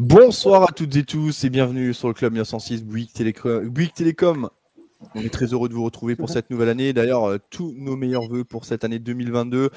[0.00, 4.48] Bonsoir à toutes et tous et bienvenue sur le Club 906 Bouygues Télécom.
[5.16, 6.92] On est très heureux de vous retrouver pour cette nouvelle année.
[6.92, 9.70] D'ailleurs, euh, tous nos meilleurs voeux pour cette année 2022.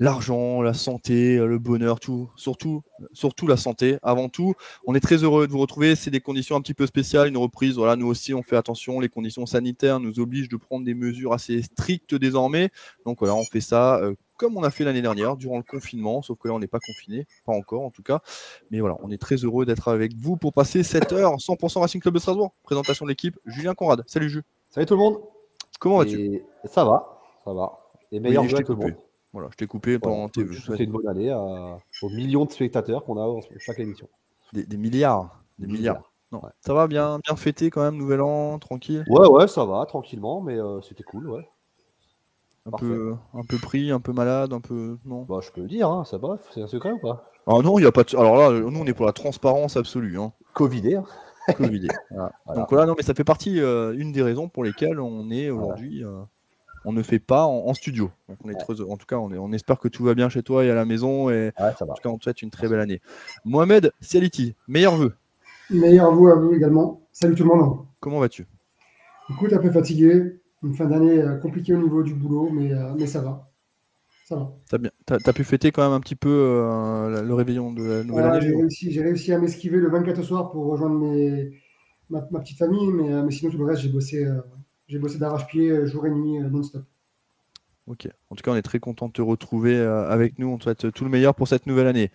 [0.00, 2.80] L'argent, la santé, le bonheur, tout, surtout,
[3.12, 3.98] surtout la santé.
[4.02, 4.54] Avant tout,
[4.86, 5.94] on est très heureux de vous retrouver.
[5.94, 7.74] C'est des conditions un petit peu spéciales, une reprise.
[7.74, 8.98] Voilà, nous aussi, on fait attention.
[8.98, 12.70] Les conditions sanitaires nous obligent de prendre des mesures assez strictes désormais.
[13.04, 16.22] Donc voilà, on fait ça euh, comme on a fait l'année dernière, durant le confinement,
[16.22, 18.20] sauf que là, on n'est pas confiné, pas encore en tout cas.
[18.70, 22.00] Mais voilà, on est très heureux d'être avec vous pour passer cette heure 100% Racing
[22.00, 22.50] Club de Strasbourg.
[22.62, 24.02] Présentation de l'équipe, Julien Conrad.
[24.06, 24.44] Salut Jules.
[24.70, 25.18] Salut tout le monde.
[25.78, 27.76] Comment vas-tu Ça va, ça va.
[28.12, 28.94] Et meilleur oui, tout le monde.
[29.32, 30.44] Voilà, je t'ai coupé pendant tes
[30.76, 34.08] C'est une bonne année aux millions de spectateurs qu'on a dans chaque émission.
[34.52, 35.38] Des, milliards.
[35.58, 36.10] Des milliards.
[36.32, 36.40] Non.
[36.60, 40.40] Ça va bien, bien fêté quand même, nouvel an, tranquille Ouais, ouais, ça va, tranquillement,
[40.40, 41.48] mais euh, c'était cool, ouais.
[42.66, 44.98] Un peu, un peu pris, un peu malade, un peu.
[45.06, 47.24] Non Bah, je peux le dire, hein, ça va, c'est un secret ou pas?
[47.46, 48.16] Ah non, il n'y a pas de.
[48.16, 50.20] Alors là, nous, on est pour la transparence absolue.
[50.20, 50.32] Hein.
[50.52, 50.96] Covidé.
[50.96, 51.04] Hein.
[51.54, 51.88] Covidé.
[52.54, 55.48] Donc voilà, non, mais ça fait partie, euh, une des raisons pour lesquelles on est
[55.50, 56.04] aujourd'hui.
[56.04, 56.20] Euh,
[56.84, 58.10] on ne fait pas en, studio.
[58.28, 60.28] Donc on est très, en tout cas, on, est, on, espère que tout va bien
[60.28, 61.30] chez toi et à la maison.
[61.30, 63.00] Et en tout cas, on te souhaite une très belle année.
[63.44, 65.14] Mohamed Sialiti, meilleur vœu.
[65.70, 67.00] Meilleur vœu à vous également.
[67.12, 67.84] Salut tout le monde.
[68.00, 68.46] Comment vas-tu?
[69.30, 72.92] Écoute, un peu fatigué, une fin d'année euh, compliquée au niveau du boulot, mais, euh,
[72.96, 73.44] mais ça va.
[74.26, 74.52] Ça va.
[74.68, 74.90] T'as bien.
[75.08, 78.40] As, pu fêter quand même un petit peu euh, le réveillon de la nouvelle année
[78.40, 81.52] J'ai réussi, réussi, à m'esquiver le 24 soir pour rejoindre mes,
[82.08, 84.26] ma, petite famille, mais, mais, sinon tout le reste, j'ai bossé,
[84.90, 86.82] j'ai bossé d'arrache-pied jour et nuit non-stop.
[87.86, 88.08] Ok.
[88.28, 90.48] En tout cas, on est très content de te retrouver avec nous.
[90.48, 92.10] On te souhaite tout le meilleur pour cette nouvelle année.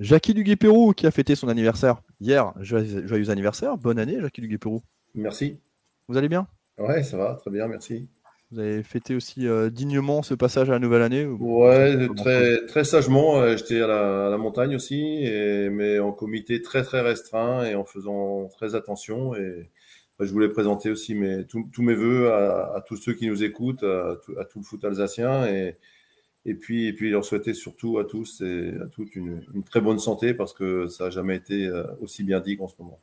[0.00, 2.52] Jackie Duguay-Pérou qui a fêté son anniversaire hier.
[2.60, 3.76] Joyeux anniversaire.
[3.76, 4.82] Bonne année, Jackie Duguay-Pérou.
[5.14, 5.60] Merci.
[6.08, 6.46] Vous allez bien?
[6.78, 8.08] Ouais, ça va, très bien, merci.
[8.50, 12.84] Vous avez fêté aussi euh, dignement ce passage à la nouvelle année Ouais, très, très
[12.84, 13.40] sagement.
[13.40, 17.84] Euh, j'étais à la, montagne aussi, et, mais en comité très très restreint et en
[17.84, 19.34] faisant très attention.
[19.34, 19.70] Et
[20.20, 24.16] je voulais présenter aussi mes, tous, mes voeux à, tous ceux qui nous écoutent, à,
[24.24, 25.76] tout, le foot alsacien, et,
[26.46, 29.98] et puis et puis leur souhaiter surtout à tous et à toutes une, très bonne
[29.98, 32.98] santé parce que ça n'a jamais été euh, aussi bien dit qu'en ce moment.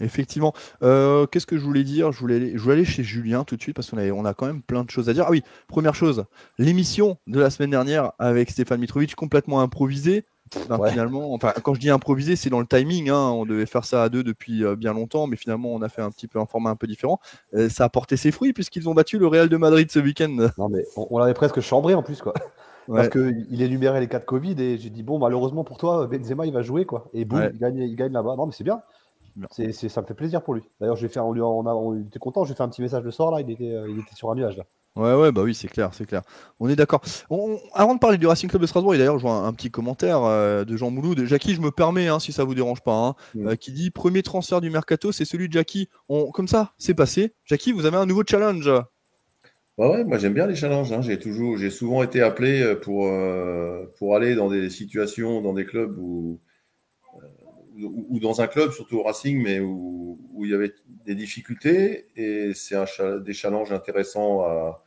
[0.00, 0.52] Effectivement.
[0.82, 2.12] Euh, qu'est-ce que je voulais dire?
[2.12, 4.24] Je voulais, aller, je voulais aller chez Julien tout de suite parce qu'on a, on
[4.24, 5.24] a quand même plein de choses à dire.
[5.26, 6.24] Ah oui, première chose,
[6.58, 10.24] l'émission de la semaine dernière avec Stéphane Mitrovic complètement improvisée.
[10.68, 13.10] Ben, finalement, enfin, quand je dis improvisé, c'est dans le timing.
[13.10, 13.30] Hein.
[13.30, 16.02] on devait faire ça à deux depuis euh, bien longtemps, mais finalement, on a fait
[16.02, 17.18] un petit peu un format un peu différent.
[17.54, 20.36] Euh, ça a porté ses fruits puisqu'ils ont battu le Real de Madrid ce week-end.
[20.58, 22.32] Non, mais on, l'avait presque chambré en plus, quoi.
[22.88, 26.46] Parce qu'il énumérait les cas de Covid et j'ai dit, bon, malheureusement pour toi, Benzema,
[26.46, 27.08] il va jouer, quoi.
[27.12, 28.36] Et boum, il gagne, il gagne là-bas.
[28.36, 28.80] Non, mais c'est bien.
[29.50, 30.62] C'est, ça me fait plaisir pour lui.
[30.80, 33.02] D'ailleurs, je vais faire, on, on, a, on était content, j'ai fait un petit message
[33.02, 34.64] le soir là, il était, euh, il était sur un nuage là.
[34.96, 36.22] Ouais, ouais, bah oui, c'est clair, c'est clair.
[36.58, 37.02] On est d'accord.
[37.74, 40.22] avant de parler du Racing Club de Strasbourg, et d'ailleurs, je vois un, petit commentaire
[40.24, 41.26] euh, de Jean Mouloud.
[41.26, 43.48] Jackie, je me permets, hein, si ça vous dérange pas, hein, mm.
[43.48, 45.88] euh, qui dit premier transfert du mercato, c'est celui de Jackie.
[46.08, 47.32] On, comme ça, c'est passé.
[47.44, 48.70] Jackie, vous avez un nouveau challenge.
[49.76, 50.90] Ouais, ouais, moi j'aime bien les challenges.
[50.92, 51.02] Hein.
[51.02, 53.12] J'ai toujours, j'ai souvent été appelé pour,
[53.98, 56.40] pour aller dans des situations, dans des clubs où
[57.82, 60.74] ou, dans un club, surtout au Racing, mais où, il y avait
[61.06, 64.82] des difficultés et c'est un, des challenges intéressants à,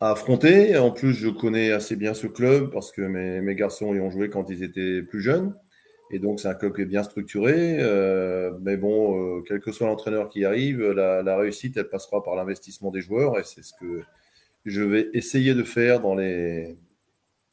[0.00, 0.76] affronter.
[0.76, 4.28] En plus, je connais assez bien ce club parce que mes, garçons y ont joué
[4.28, 5.54] quand ils étaient plus jeunes.
[6.12, 7.78] Et donc, c'est un club qui est bien structuré.
[7.80, 12.22] Euh, mais bon, euh, quel que soit l'entraîneur qui arrive, la, la, réussite, elle passera
[12.22, 13.38] par l'investissement des joueurs.
[13.38, 14.02] Et c'est ce que
[14.64, 16.76] je vais essayer de faire dans les...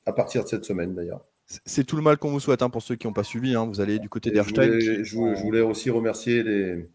[0.06, 1.22] à partir de cette semaine, d'ailleurs.
[1.66, 3.56] C'est tout le mal qu'on vous souhaite hein, pour ceux qui n'ont pas suivi.
[3.56, 3.66] Hein.
[3.66, 4.80] vous allez du côté d'Erstein.
[4.80, 6.86] Je, je, voulais aussi remercier les,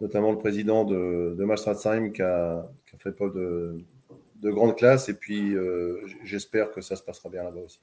[0.00, 2.64] notamment le président de, de Malstratzheim qui a,
[2.98, 3.84] fait preuve de,
[4.42, 5.08] de, grande classe.
[5.08, 7.80] Et puis, euh, j'espère que ça se passera bien là-bas aussi.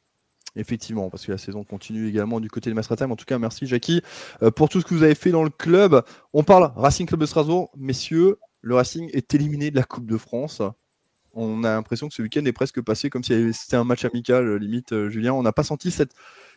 [0.58, 3.12] Effectivement, parce que la saison continue également du côté de Malstratzheim.
[3.12, 4.02] En tout cas, merci Jackie
[4.42, 6.02] euh, pour tout ce que vous avez fait dans le club.
[6.34, 7.72] On parle Racing Club de Strasbourg.
[7.76, 10.62] Messieurs, le Racing est éliminé de la Coupe de France
[11.36, 14.48] on a l'impression que ce week-end est presque passé comme si c'était un match amical,
[14.48, 15.34] euh, limite, Julien.
[15.34, 16.12] On n'a pas senti cette.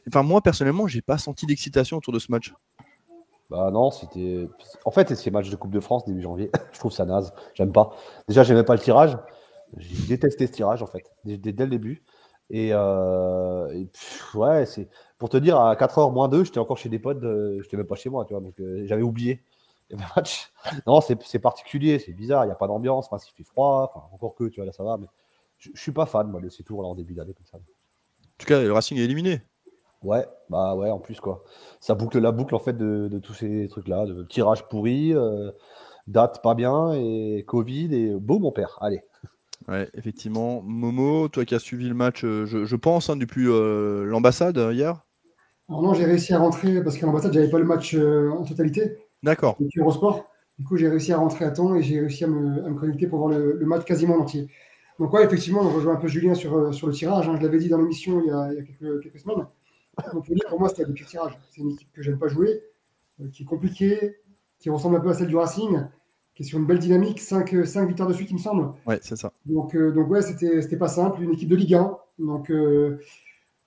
[0.07, 2.55] Enfin, moi, personnellement, j'ai pas senti d'excitation autour de ce match.
[3.51, 4.49] Bah non, c'était.
[4.85, 6.51] En fait, c'est match de Coupe de France début janvier.
[6.73, 7.33] je trouve ça naze.
[7.55, 7.91] J'aime pas.
[8.29, 9.19] Déjà, j'aimais pas le tirage.
[9.77, 12.03] J'ai détesté ce tirage, en fait, dès, le début.
[12.51, 13.85] Et, euh,
[14.35, 14.89] ouais, c'est.
[15.19, 17.87] Pour te dire, à 4h moins 2, j'étais encore chez des potes, je j'étais même
[17.87, 18.55] pas chez moi, tu vois, donc
[18.87, 19.43] j'avais oublié.
[20.87, 24.35] Non, c'est particulier, c'est bizarre, il n'y a pas d'ambiance, il fait froid, enfin, encore
[24.35, 25.07] que, tu vois, là ça va, mais
[25.59, 27.57] je, ne suis pas fan, moi, de ces tours là en début d'année comme ça.
[27.59, 27.61] En
[28.39, 29.41] tout cas, le Racing est éliminé.
[30.03, 31.41] Ouais, bah ouais, en plus, quoi.
[31.81, 35.51] Ça boucle la boucle, en fait, de, tous ces trucs-là, de tirage pourri, euh,
[36.07, 39.01] date pas bien, et Covid, et beau, mon père, allez.
[39.69, 40.63] Ouais, effectivement.
[40.63, 45.01] Momo, toi qui as suivi le match, euh, je, pense, hein, depuis euh, l'ambassade hier
[45.69, 48.45] Alors non, j'ai réussi à rentrer parce qu'à l'ambassade, j'avais pas le match euh, en
[48.45, 48.97] totalité.
[49.23, 49.57] D'accord.
[49.61, 50.25] avec Eurosport.
[50.59, 52.75] Du coup, j'ai réussi à rentrer à temps et j'ai réussi à me, à me
[52.79, 54.49] connecter pour voir le, le match quasiment en entier.
[54.99, 57.29] Donc ouais, effectivement, on rejoint un peu Julien sur, euh, sur le tirage.
[57.29, 57.37] hein.
[57.37, 59.47] Je l'avais dit dans l'émission il y a, il y a quelques, quelques semaines.
[60.13, 61.37] Donc, pour moi, c'était le pire tirage.
[61.51, 62.61] C'est une équipe que j'aime pas jouer,
[63.21, 64.17] euh, qui est compliquée,
[64.61, 65.81] qui ressemble un peu à celle du Racing,
[66.39, 68.71] qui est sur une belle dynamique, 5 victoires de suite, il me semble.
[68.87, 69.33] Ouais, c'est ça.
[69.45, 71.97] Donc, euh, donc ouais, c'était pas simple, une équipe de Ligue 1.
[72.21, 73.01] Donc, euh,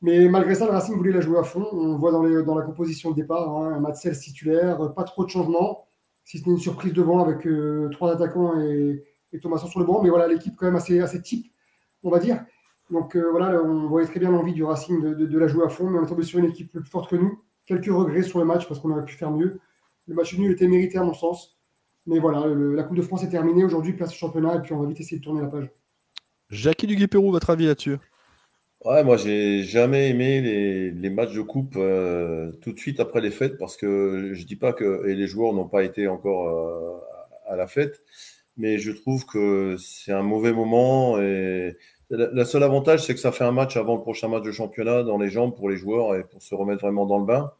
[0.02, 1.68] mais malgré ça, le Racing voulait la jouer à fond.
[1.74, 5.04] On voit dans, les, dans la composition de départ hein, un Matsels titulaire, euh, pas
[5.04, 5.86] trop de changements,
[6.24, 9.04] si ce n'est une surprise devant avec euh, trois attaquants et,
[9.34, 10.02] et Thomasson sur le banc.
[10.02, 11.52] Mais voilà, l'équipe quand même assez, assez type,
[12.04, 12.42] on va dire.
[12.90, 15.66] Donc euh, voilà, on voyait très bien l'envie du Racing de, de- de la jouer
[15.66, 17.38] à fond, mais on est tombé sur une équipe plus forte que nous.
[17.68, 19.60] Quelques regrets sur le match parce qu'on aurait pu faire mieux.
[20.08, 21.58] Le match nul était mérité à mon sens.
[22.06, 23.64] Mais voilà, le- la Coupe de France est terminée.
[23.64, 25.70] Aujourd'hui, place au championnat et puis on va vite essayer de tourner la page.
[26.52, 27.98] Jackie Duguay-Pérou, votre avis là-dessus?
[28.84, 33.22] Ouais, moi, j'ai jamais aimé les, les matchs de coupe euh, tout de suite après
[33.22, 36.50] les fêtes parce que je dis pas que et les joueurs n'ont pas été encore
[36.50, 36.98] euh,
[37.54, 38.00] à la fête,
[38.58, 41.78] mais je trouve que c'est un mauvais moment et
[42.10, 44.52] la, la seule avantage, c'est que ça fait un match avant le prochain match de
[44.52, 47.52] championnat dans les jambes pour les joueurs et pour se remettre vraiment dans le bain.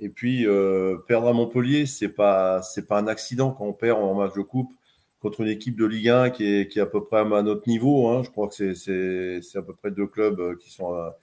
[0.00, 3.98] Et puis euh, perdre à Montpellier, c'est pas c'est pas un accident quand on perd
[4.00, 4.72] en match de coupe
[5.20, 7.68] contre une équipe de Ligue 1 qui est, qui est à peu près à notre
[7.68, 8.08] niveau.
[8.08, 8.22] Hein.
[8.24, 11.14] Je crois que c'est- c'est c'est à peu près deux clubs euh, qui sont à,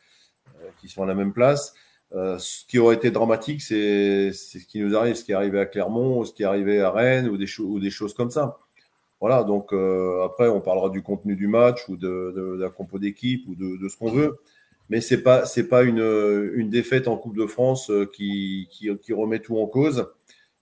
[0.61, 1.73] euh, qui sont à la même place.
[2.11, 5.59] Ce qui aurait été dramatique, c'est c'est ce qui nous arrive, ce qui est arrivé
[5.59, 8.31] à Clermont, ce qui est arrivé à Rennes ou des, cho- ou des choses comme
[8.31, 8.57] ça.
[9.19, 9.73] Voilà, donc
[10.23, 13.55] après, on parlera du contenu du match ou de, de, de la compo d'équipe ou
[13.55, 14.37] de, de ce qu'on veut.
[14.89, 19.13] Mais c'est pas c'est pas une, une défaite en Coupe de France euh, qui, qui,
[19.13, 20.07] remet tout en cause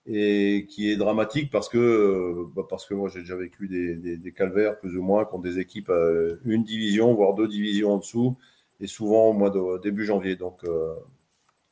[0.06, 4.16] et qui est dramatique parce que euh, bah, parce que moi j'ai déjà vécu des,
[4.16, 7.98] des, calvaires plus ou moins contre des équipes euh, une division voire deux divisions en
[7.98, 8.36] dessous
[8.80, 10.36] et souvent au mois de début janvier.
[10.36, 10.64] Donc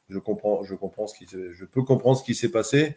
[0.08, 2.96] je comprends je comprends ce qui je peux comprendre ce qui s'est passé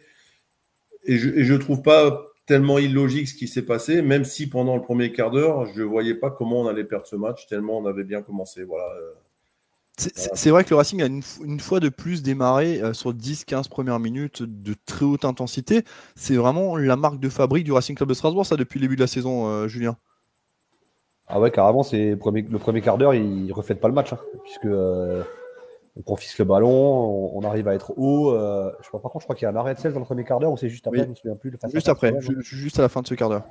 [1.04, 4.76] et je et je trouve pas tellement illogique ce qui s'est passé même si pendant
[4.76, 7.86] le premier quart d'heure je voyais pas comment on allait perdre ce match tellement on
[7.86, 8.64] avait bien commencé.
[8.64, 8.86] Voilà
[9.98, 13.98] C'est- vrai que le Racing a une, fois de plus démarré euh, sur 10-15 premières
[13.98, 15.84] minutes de très haute intensité.
[16.14, 18.94] C'est vraiment la marque de fabrique du Racing Club de Strasbourg, ça, depuis le début
[18.94, 19.96] de la saison, euh, Julien.
[21.26, 24.12] Ah ouais, carrément, c'est le premier, le premier quart d'heure, il reflète pas le match,
[24.12, 25.22] hein, puisque euh,
[25.96, 28.32] on confisque le ballon, on, on arrive à être haut.
[28.80, 30.06] je crois, par contre, je crois qu'il y a un arrêt de sel dans le
[30.06, 31.04] premier quart d'heure ou c'est juste après, Oui.
[31.04, 31.52] je me souviens plus.
[31.74, 33.44] Juste après, ju- juste à la fin de ce quart d'heure.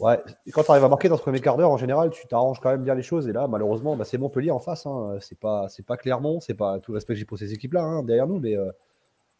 [0.00, 0.18] Ouais,
[0.52, 2.70] quand tu arrives à marquer dans ce premier quart d'heure, en général, tu t'arranges quand
[2.70, 3.28] même bien les choses.
[3.28, 4.86] Et là, malheureusement, bah, c'est Montpellier en face.
[4.86, 5.18] Hein.
[5.20, 7.82] C'est pas, c'est pas Clermont, c'est pas tout le respect que j'ai pour ces équipes-là
[7.82, 8.72] hein, derrière nous, mais euh,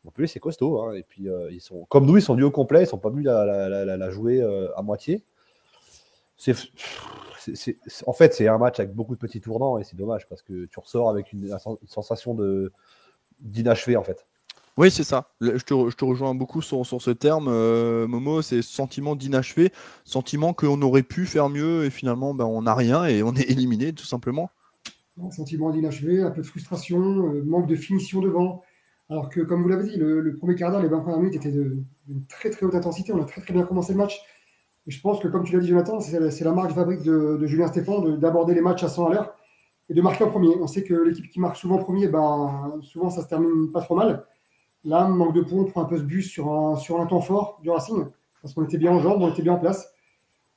[0.04, 0.80] Montpellier c'est costaud.
[0.82, 0.94] Hein.
[0.94, 3.10] Et puis euh, ils sont, comme nous, ils sont du au complet, ils sont pas
[3.10, 3.44] venus la,
[3.96, 5.24] la, jouer euh, à moitié.
[6.36, 6.54] C'est-
[8.06, 10.64] en fait, c'est un match avec beaucoup de petits tournants et c'est dommage parce que
[10.66, 12.72] tu ressors avec une, une sensation de
[13.40, 14.24] d'inachevé en fait.
[14.76, 15.26] Oui, c'est ça.
[15.40, 18.42] Je te, rejoins beaucoup sur, ce terme, euh, Momo.
[18.42, 19.72] C'est sentiment d'inachevé,
[20.04, 23.48] sentiment qu'on aurait pu faire mieux et finalement, ben, on n'a rien et on est
[23.50, 24.50] éliminé, tout simplement.
[25.22, 28.62] Un sentiment d'inachevé, un peu de frustration, euh, manque de finition devant.
[29.10, 31.52] Alors que, comme vous l'avez dit, le, premier quart d'heure, les 20 premières minutes étaient
[31.52, 33.12] d'une très très haute intensité.
[33.12, 34.20] On a très très bien commencé le match.
[34.88, 37.68] Et je pense que, comme tu l'as dit, Jonathan, c'est la, marque fabrique de, Julien
[37.68, 39.34] Stéphane de- d'aborder les matchs à 100 à l'heure
[39.88, 40.56] et de marquer en premier.
[40.60, 43.82] On sait que l'équipe qui marque souvent en premier, ben, souvent ça se termine pas
[43.82, 44.24] trop mal.
[44.84, 47.20] Là, manque de points, on prend un peu ce bus sur un, sur un temps
[47.20, 48.04] fort du Racing,
[48.42, 49.88] parce qu'on était bien en jambes, on était bien en place.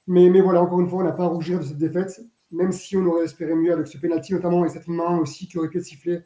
[0.05, 2.71] Mais, mais voilà, encore une fois, on n'a pas à rougir de cette défaite, même
[2.71, 5.69] si on aurait espéré mieux avec ce penalty notamment et cette main aussi qui aurait
[5.69, 6.21] pu être sifflée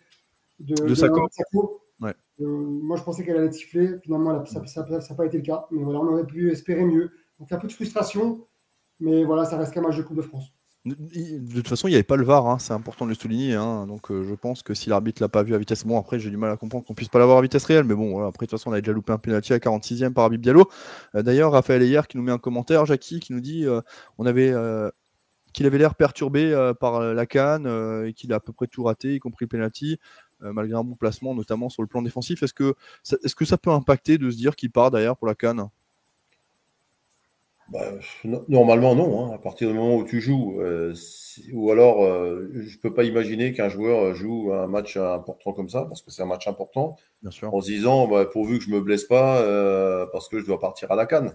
[0.59, 1.27] de, De Sacco.
[1.31, 1.81] Sacco.
[1.99, 2.15] Ouais.
[2.41, 3.97] Euh, moi, je pensais qu'elle allait être sifflée.
[3.99, 5.67] Finalement, elle ça n'a pas été le cas.
[5.71, 7.11] Mais voilà, on aurait pu espérer mieux.
[7.39, 8.45] Donc, un peu de frustration,
[8.99, 10.53] mais voilà, ça reste qu'un match de Coupe de France.
[10.83, 13.53] De toute façon, il n'y avait pas le VAR, hein, c'est important de le souligner.
[13.53, 15.85] hein, donc euh, je pense que si l'arbitre l'a pas vu à vitesse.
[15.85, 17.93] Bon, après, j'ai du mal à comprendre qu'on puisse pas l'avoir à vitesse réelle, mais
[17.93, 20.41] bon, après, de toute façon, on a déjà loupé un penalty à 46e par Habib
[20.41, 20.67] Diallo.
[21.15, 23.81] Euh, D'ailleurs, Raphaël Ayer qui nous met un commentaire, Jackie, qui nous dit euh,
[25.53, 27.67] qu'il avait l'air perturbé par la canne
[28.07, 29.99] et qu'il a à peu près tout raté, y compris le penalty,
[30.41, 32.41] malgré un bon placement, notamment sur le plan défensif.
[32.43, 32.73] Est-ce que,
[33.03, 35.67] ça- est-ce que ça peut impacter de se dire qu'il part derrière pour la canne?
[37.71, 37.89] Bah,
[38.25, 39.25] no- normalement, non.
[39.27, 39.31] hein.
[39.33, 43.03] À partir du moment où tu joues, euh, si- ou alors, euh, je peux pas
[43.05, 46.97] imaginer qu'un joueur joue un match important comme ça, parce que c'est un match important,
[47.21, 47.53] Bien sûr.
[47.53, 50.59] en se disant, bah, pourvu que je me blesse pas, euh, parce que je dois
[50.59, 51.33] partir à la canne.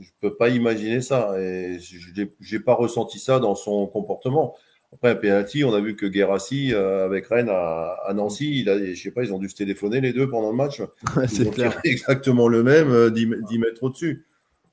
[0.00, 2.22] Je peux pas imaginer ça, et je
[2.54, 4.54] n'ai pas ressenti ça dans son comportement.
[4.92, 8.68] Après un penalty, on a vu que Guérassi euh, avec Rennes à, à Nancy, il
[8.68, 10.82] a, je sais pas, ils ont dû se téléphoner les deux pendant le match.
[11.28, 11.80] C'est clair.
[11.84, 14.26] exactement le même, euh, 10, m- 10 mètres au-dessus.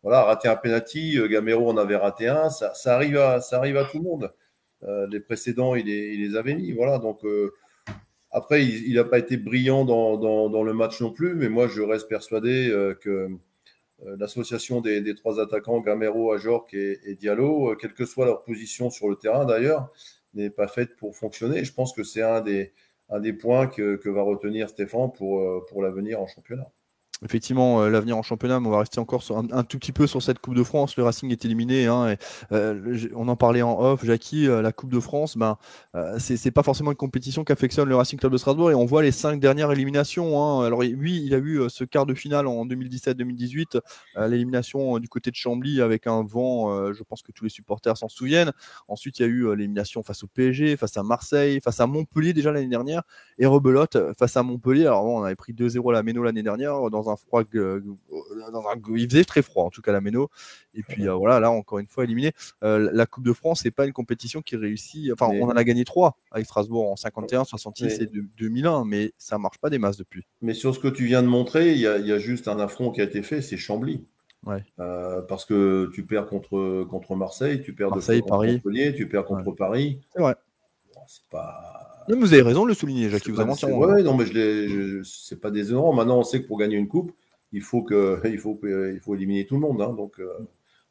[0.07, 3.75] Voilà, rater un penalty, euh, Gamero en avait raté un, ça, arrive, à, ça arrive
[3.75, 4.31] à tout le monde.
[4.83, 6.71] Euh, les précédents, il les, il les avait mis.
[6.71, 7.51] Voilà, donc euh,
[8.31, 10.15] après, il n'a pas été brillant dans,
[10.47, 12.71] dans, le match non plus, mais moi, je reste persuadé
[13.01, 13.27] que
[14.17, 18.89] l'association des, des, trois attaquants, Gamero, Ajorc et, et Diallo, quelle que soit leur position
[18.89, 19.89] sur le terrain d'ailleurs,
[20.35, 21.65] n'est pas faite pour fonctionner.
[21.65, 22.71] je pense que c'est un des,
[23.09, 26.71] un des points que, que va retenir Stéphane pour, pour l'avenir en championnat
[27.23, 30.21] effectivement euh, l'avenir en championnat, mais on va rester encore un, tout petit peu sur
[30.21, 30.97] cette Coupe de France.
[30.97, 31.87] Le Racing est éliminé.
[31.87, 32.15] Hein,
[32.51, 35.57] euh, on en parlait en off, Jackie, euh, la Coupe de France, ben,
[36.19, 38.71] c'est pas forcément une compétition qu'affectionne le Racing Club de Strasbourg.
[38.71, 40.41] Et on voit les cinq dernières éliminations.
[40.41, 40.65] Hein.
[40.65, 43.79] Alors oui, il a eu ce quart de finale en 2017-2018,
[44.27, 48.09] l'élimination du côté de Chambly avec un vent, je pense que tous les supporters s'en
[48.09, 48.51] souviennent.
[48.87, 52.33] Ensuite, il y a eu l'élimination face au PSG, face à Marseille, face à Montpellier
[52.33, 53.03] déjà l'année dernière,
[53.39, 54.85] et rebelote face à Montpellier.
[54.85, 59.41] Alors on avait pris 2-0 la Méno l'année dernière dans un froid, il faisait très
[59.41, 60.29] froid en tout cas la Méno.
[60.73, 62.31] Et puis euh, voilà, là encore une fois éliminé.
[62.63, 65.11] Euh, la Coupe de France, c'est pas une compétition qui réussit.
[65.11, 69.37] Enfin, on en a gagné trois avec Strasbourg en 51, 66 et 2001, mais ça
[69.37, 70.25] marche pas des masses depuis.
[70.41, 73.01] Mais sur ce que tu viens de montrer, il y, a juste un affront qui
[73.01, 74.05] a été fait, c'est Chambly.
[74.79, 78.53] Euh, parce que tu perds contre, contre Marseille, tu perds Marseille, de, Paris.
[78.53, 79.99] Montpellier, tu perds contre Paris.
[80.13, 80.35] C'est vrai.
[81.05, 83.27] c'est pas vous avez raison de le souligner, Jacques.
[83.27, 85.93] Vous avez ouais, non, mais je c'est pas déshonorant.
[85.93, 87.11] Maintenant, on sait que pour gagner une coupe,
[87.53, 89.81] il faut, que, il faut, il faut éliminer tout le monde.
[89.81, 89.93] Hein.
[89.93, 90.27] donc, euh,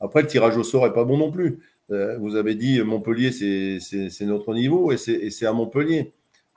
[0.01, 1.59] après, le tirage au sort est pas bon non plus.
[1.91, 6.13] Euh, vous avez dit Montpellier, c'est notre niveau et c'est à Montpellier.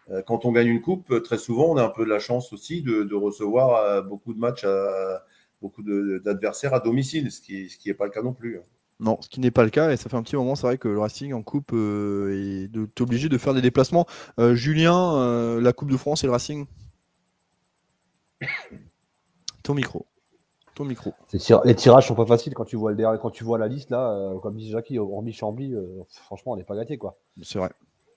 [0.09, 2.51] Euh, quand on gagne une coupe, très souvent, on a un peu de la chance
[2.51, 5.23] aussi de, de recevoir beaucoup de matchs, à,
[5.61, 8.59] beaucoup d'adversaires à domicile, ce qui n'est ce qui pas le cas non plus.
[8.99, 10.77] Non, ce qui n'est pas le cas, et ça fait un petit moment, c'est vrai
[10.77, 14.05] que le Racing en coupe est obligé de faire des déplacements.
[14.53, 16.65] Julien, la Coupe de France et le Racing
[19.63, 20.05] Ton micro.
[20.75, 21.13] Ton micro.
[21.33, 24.13] Les tirages sont pas faciles quand tu vois, le, quand tu vois la liste là,
[24.13, 27.15] euh, comme dit Jackie, hormis Chambly, euh, franchement, on n'est pas gâté quoi.
[27.41, 27.69] C'est vrai.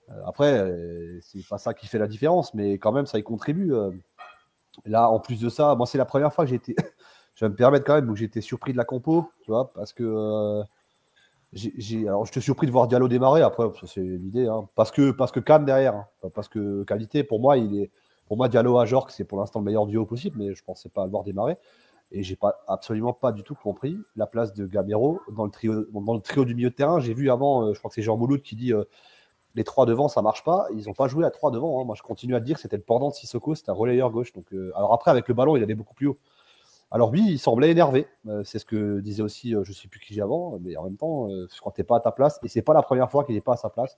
[0.09, 0.71] Euh, après,
[1.21, 3.73] c'est pas ça qui fait la différence, mais quand même, ça y contribue.
[4.85, 6.75] Là, en plus de ça, moi, c'est la première fois que j'ai été.
[7.35, 9.93] Je vais me permettre quand même, j'ai été surpris de la compo, tu vois, parce
[9.93, 10.63] que.
[11.53, 13.41] j'ai, alors, j'étais surpris de voir Diallo démarrer.
[13.41, 14.67] Après, c'est l'idée, hein.
[14.75, 16.29] parce que parce que derrière, hein.
[16.35, 17.23] parce que qualité.
[17.23, 17.91] Pour moi, il est,
[18.27, 20.65] pour moi, Diallo à Jork, c'est pour l'instant le meilleur duo possible, mais je ne
[20.65, 21.57] pensais pas le voir démarrer.
[22.11, 25.85] Et j'ai pas absolument pas du tout compris la place de Gamero dans le trio,
[25.91, 26.99] dans le trio du milieu de terrain.
[26.99, 28.83] J'ai vu avant, euh, je crois que c'est Jean Mouloud qui dit euh,
[29.55, 30.67] les trois devant, ça marche pas.
[30.75, 31.81] Ils n'ont pas joué à trois devant.
[31.81, 31.85] Hein.
[31.85, 34.31] Moi, je continue à dire c'était le pendant de Sissoko, c'était un relayeur gauche.
[34.33, 36.17] Donc, euh, alors après, avec le ballon, il allait beaucoup plus haut.
[36.93, 38.07] Alors lui, il semblait énervé.
[38.45, 40.95] c'est ce que disait aussi, je ne sais plus qui j'ai avant, mais en même
[40.95, 41.27] temps,
[41.61, 43.41] quand tu n'es pas à ta place, et c'est pas la première fois qu'il n'est
[43.41, 43.97] pas à sa place,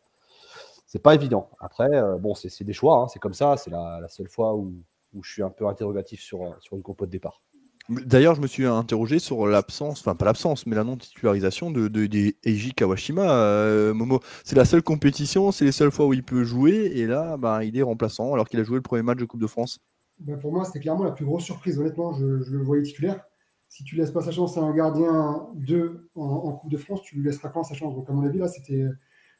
[0.95, 1.49] c'est pas évident.
[1.59, 3.57] Après, euh, bon, c'est des choix, hein, c'est comme ça.
[3.57, 4.73] C'est la, seule fois où,
[5.21, 7.41] je suis un peu interrogatif sur, euh, une compo de départ.
[7.89, 12.33] D'ailleurs, je me suis interrogé sur l'absence, enfin pas l'absence, mais la non-titularisation de, de,
[12.43, 13.29] Eiji Kawashima.
[13.29, 17.05] Euh, Momo, c'est la seule compétition, c'est les seules fois où il peut jouer, et
[17.05, 19.47] là, bah, il est remplaçant alors qu'il a joué le premier match de Coupe de
[19.47, 19.81] France.
[20.19, 21.79] Bah, pour moi, c'était clairement la plus grosse surprise.
[21.79, 23.21] Honnêtement, je, le voyais titulaire.
[23.69, 27.17] Si tu laisses pas sa chance à un gardien 2 en, Coupe de France, tu
[27.17, 27.93] lui laisseras quand sa chance?
[27.93, 28.85] Donc, à mon avis, là, c'était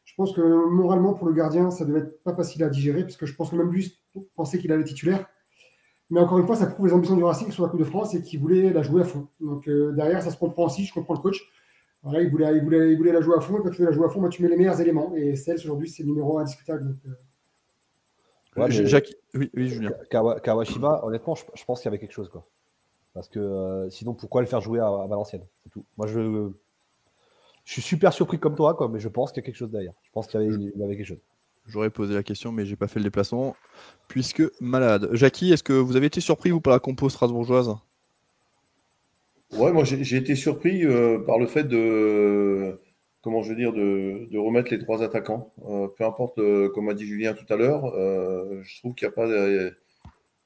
[0.05, 3.17] je pense que moralement, pour le gardien, ça devait être pas facile à digérer, parce
[3.17, 3.98] que je pense que même lui
[4.36, 5.25] pensait qu'il allait titulaire.
[6.12, 8.13] Mais encore une fois, ça prouve les ambitions du Racing sur la Coupe de France
[8.13, 9.27] et qu'il voulait la jouer à fond.
[9.41, 11.41] Donc euh, derrière, ça se comprend aussi, je comprends le coach.
[12.05, 13.91] Il, voulait, il, voulait, il voulait la jouer à fond, et quand tu veux la
[13.91, 15.15] jouer à fond, moi, tu mets les meilleurs éléments.
[15.15, 16.86] Et celle, aujourd'hui, c'est le numéro indiscutable.
[16.86, 17.10] Donc, euh...
[18.68, 19.92] Jacques, oui, oui, Julien.
[20.10, 22.30] Kawashima, honnêtement, je, pense qu'il y avait quelque chose.
[22.30, 22.44] Quoi.
[23.14, 25.46] Parce que euh, sinon, pourquoi le faire jouer à, à Valenciennes?
[25.64, 25.84] C'est tout.
[25.98, 26.52] Moi, je
[27.66, 29.72] je suis super surpris comme toi, quoi, mais je pense qu'il y a quelque chose
[29.72, 29.94] derrière.
[30.04, 31.22] Je pense qu'il y, avait, quelque chose.
[31.68, 33.56] J'aurais posé la question, mais j'ai pas fait le déplacement,
[34.08, 35.10] puisque malade.
[35.14, 37.76] Jackie, est-ce que vous avez été surpris ou par la compo strasbourgeoise?
[39.58, 42.78] Ouais, moi j'ai été surpris euh, par le fait de,
[43.25, 45.50] comment je veux dire, de, remettre les trois attaquants.
[45.67, 47.91] Euh, peu importe, euh, comme a dit Julien tout à l'heure,
[48.62, 49.74] je trouve qu'il n'y a pas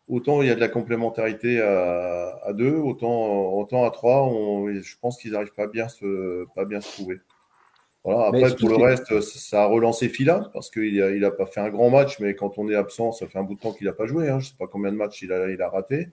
[0.07, 4.31] autant il y a de la complémentarité à, deux, autant, autant à trois,
[4.71, 7.17] je pense qu'ils n'arrivent pas bien se, pas bien se trouver.
[8.05, 11.45] Voilà, après, pour le reste, ça a relancé Fila parce qu'il n'a il a pas
[11.45, 13.73] fait un grand match, mais quand on est absent, ça fait un bout de temps
[13.73, 14.29] qu'il n'a pas joué.
[14.29, 14.39] Hein.
[14.39, 16.07] Je ne sais pas combien de matchs il a, il a raté.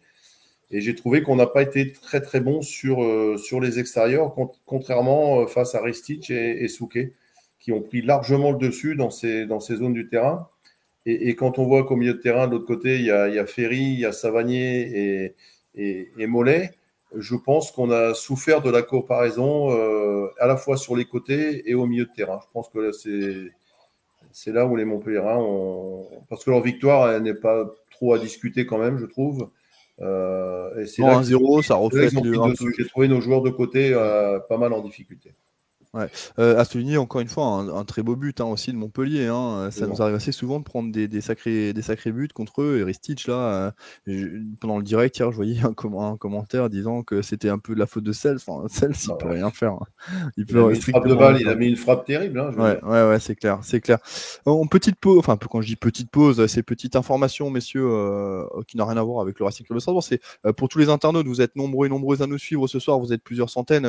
[0.71, 4.35] Et j'ai trouvé qu'on n'a pas été très très bon sur, euh, sur les extérieurs,
[4.67, 7.13] contrairement euh, face à Ristich et, et Souquet,
[7.61, 10.49] qui ont pris largement le dessus dans ces, dans ces zones du terrain.
[11.09, 13.79] Et, quand on voit qu'au milieu de terrain, de l'autre côté, il y, a, Ferry,
[13.79, 15.35] il y a Savanier
[15.77, 16.73] et, et, Mollet,
[17.17, 21.63] je pense qu'on a souffert de la comparaison euh, à la fois sur les côtés
[21.71, 22.41] et au milieu de terrain.
[22.49, 23.53] Je pense que c'est
[24.33, 26.09] c'est là où les Montpellierins ont...
[26.29, 29.49] Parce que leur victoire, n'est pas trop à discuter quand même, je trouve.
[30.03, 32.09] Euh, et c'est 1-0, ça refait
[32.77, 35.33] J'ai trouvé nos joueurs de côté euh, pas mal en difficulté.
[36.39, 39.27] Euh, à souligner encore une fois un, très beau but hein, aussi de Montpellier.
[39.27, 39.71] Hein.
[39.71, 42.79] Ça nous arrive assez souvent de prendre des, sacrés, des sacrés buts contre eux.
[42.79, 43.75] Et Ristich, là,
[44.09, 47.79] euh, pendant le direct, hier, je voyais un, commentaire disant que c'était un peu de
[47.79, 48.37] la faute de Cels.
[48.37, 49.73] Enfin, Cels, il peut rien faire.
[49.73, 50.31] Hein.
[50.37, 52.41] Il, peut a mis une frappe de balle, il a mis une frappe terrible.
[52.41, 53.99] ouais, ouais, ouais, c'est clair, c'est clair.
[54.45, 58.77] En petite pause, enfin, quand je dis petite pause, c'est petite information, messieurs, euh, qui
[58.77, 60.03] n'a rien à voir avec le Racing Club de Strasbourg.
[60.03, 60.21] C'est
[60.57, 62.99] pour tous les internautes, vous êtes nombreux et nombreuses à nous suivre ce soir.
[62.99, 63.89] Vous êtes plusieurs centaines,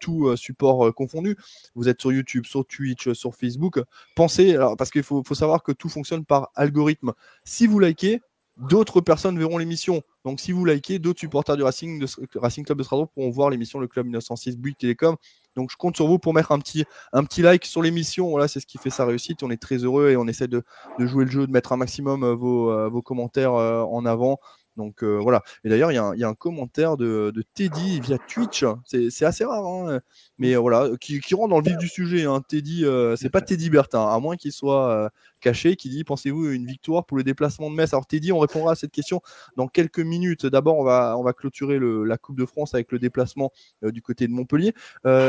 [0.00, 1.35] tout support confondu
[1.74, 3.80] vous êtes sur YouTube, sur Twitch, sur Facebook,
[4.14, 7.12] pensez, alors, parce qu'il faut, savoir que tout fonctionne par algorithme.
[7.44, 8.20] Si vous likez,
[8.56, 10.02] d'autres personnes verront l'émission.
[10.24, 13.78] Donc si vous likez, d'autres supporters du Racing, Racing Club de Strasbourg pourront voir l'émission
[13.78, 15.16] Le Club 1906 Bouygues Télécom.
[15.56, 18.30] Donc je compte sur vous pour mettre un petit, un petit like sur l'émission.
[18.30, 19.42] Voilà, c'est ce qui fait sa réussite.
[19.42, 20.62] On est très heureux et on essaie de,
[20.98, 24.38] jouer le jeu, de mettre un maximum euh, vos, euh, vos commentaires euh, en avant.
[24.76, 25.42] Donc euh, voilà.
[25.64, 28.64] Et d'ailleurs, il y, a un commentaire de, Teddy via Twitch.
[28.84, 30.00] C'est assez rare, hein,
[30.38, 32.24] mais euh, voilà, qui, rentre dans le vif du sujet.
[32.24, 32.42] Hein.
[32.46, 36.66] Teddy, euh, c'est pas Teddy Bertin, à moins qu'il soit caché, qui dit Pensez-vous une
[36.66, 37.92] victoire pour le déplacement de Metz?
[37.92, 39.20] Alors Teddy, on répondra à cette question
[39.56, 40.46] dans quelques minutes.
[40.46, 43.52] D'abord, on va, clôturer la Coupe de France avec le déplacement
[43.82, 44.74] du côté de Montpellier.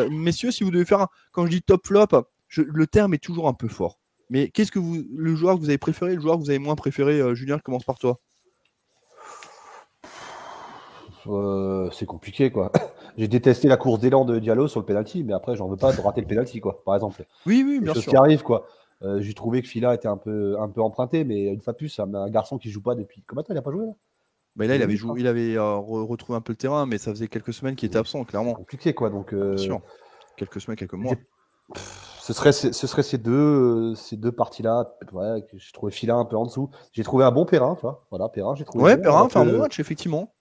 [0.09, 2.07] messieurs, si vous devez faire, un, quand je dis top flop,
[2.57, 3.99] le terme est toujours un peu fort.
[4.29, 6.59] Mais qu'est-ce que vous, le joueur que vous avez préféré, le joueur que vous avez
[6.59, 8.19] moins préféré, Julien, commence par toi.
[11.29, 12.71] Euh, c'est compliqué quoi.
[13.17, 15.91] J'ai détesté la course d'élan de Diallo sur le penalty, mais après j'en veux pas
[15.93, 17.25] de rater le penalty quoi, par exemple.
[17.45, 18.03] Oui, oui, bien sûr.
[18.03, 18.67] Ce qui arrive quoi.
[19.03, 21.77] Euh, j'ai trouvé que Fila était un peu, un peu emprunté, mais une fois de
[21.77, 23.23] plus, un, un garçon qui joue pas depuis.
[23.25, 23.93] Comment il a pas joué là?
[24.55, 27.11] Mais là, il avait, joué, il avait euh, retrouvé un peu le terrain, mais ça
[27.11, 28.55] faisait quelques semaines qu'il était absent, clairement.
[28.55, 29.11] Compliqué, quoi.
[29.11, 29.81] Donc, Bien sûr.
[30.35, 31.13] Quelques semaines, quelques mois.
[32.21, 34.85] Ce serait, ce serait ces deux, ces deux parties-là.
[35.13, 36.69] Ouais, j'ai trouvé Fila un peu en dessous.
[36.91, 37.99] J'ai trouvé un bon Perrin, tu vois.
[38.09, 38.83] Voilà, Perrin, j'ai trouvé.
[38.83, 40.33] Ouais, Perrin, fait un bon match, effectivement.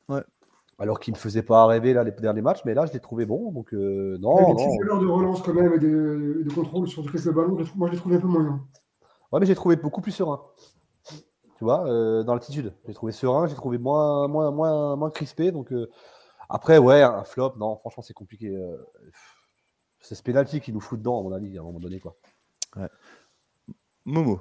[0.79, 3.25] Alors qu'il ne faisait pas rêver là, les derniers matchs, mais là, je l'ai trouvé
[3.25, 3.51] bon.
[3.51, 4.55] Donc, euh, non.
[4.59, 7.57] Il y a de relance quand même et de, de contrôle sur le ballon.
[7.77, 8.61] Moi, je l'ai trouvé un peu moyen.
[9.33, 10.43] Ouais, mais j'ai trouvé beaucoup plus serein.
[11.57, 12.75] Tu vois, euh, dans l'attitude.
[12.87, 15.51] J'ai trouvé serein, j'ai trouvé moins, moins, moins, moins crispé.
[15.51, 15.89] Donc, euh,
[16.51, 18.55] après, ouais, un flop, non, franchement, c'est compliqué.
[20.03, 22.01] c'est ce pénalty qui nous fout dedans, à mon avis, à un moment donné.
[22.01, 22.15] Quoi.
[22.77, 22.89] Ouais.
[24.05, 24.41] Momo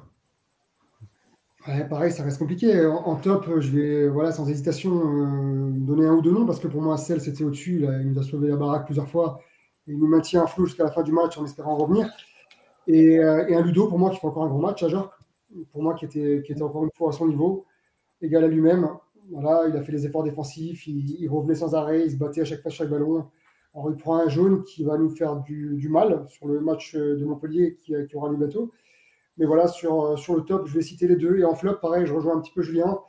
[1.90, 2.86] pareil, ça reste compliqué.
[2.86, 6.68] En, top, je vais voilà, sans hésitation euh, donner un ou deux noms parce que
[6.68, 7.86] pour moi, Cell, c'était au-dessus.
[8.02, 9.40] Il nous a sauvé la baraque plusieurs fois.
[9.88, 12.10] Il nous maintient un flou jusqu'à la fin du match en espérant revenir.
[12.88, 14.88] Et, euh, un Ludo, pour moi, qui fait encore un grand match à
[15.72, 17.66] Pour moi, qui était, qui était encore une fois à son niveau,
[18.22, 18.90] égal à lui-même.
[19.32, 22.46] Voilà, il a fait les efforts défensifs, il, revenait sans arrêt, il se battait à
[22.46, 23.26] chaque fois, chaque ballon.
[23.74, 27.26] Alors, il prend un jaune qui va nous faire du, mal sur le match de
[27.26, 28.72] Montpellier qui, qui aura lieu bientôt.
[29.38, 31.38] Mais voilà, sur, euh, sur le top, je vais citer les deux.
[31.40, 33.00] Et en flop, pareil, je rejoins un petit peu Julien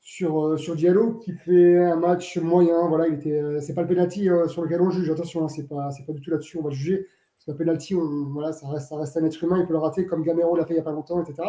[0.00, 2.88] sur, euh, sur Diallo, qui fait un match moyen.
[2.88, 5.10] Voilà, il était, euh, c'est pas le penalty sur lequel on juge.
[5.10, 6.58] Attention, hein, c'est pas, c'est pas du tout là-dessus.
[6.58, 7.06] On va juger.
[7.46, 9.58] Parce le penalty, voilà, ça reste, ça reste un être humain.
[9.60, 11.48] Il peut le rater comme Gamero l'a fait il y a pas longtemps, etc.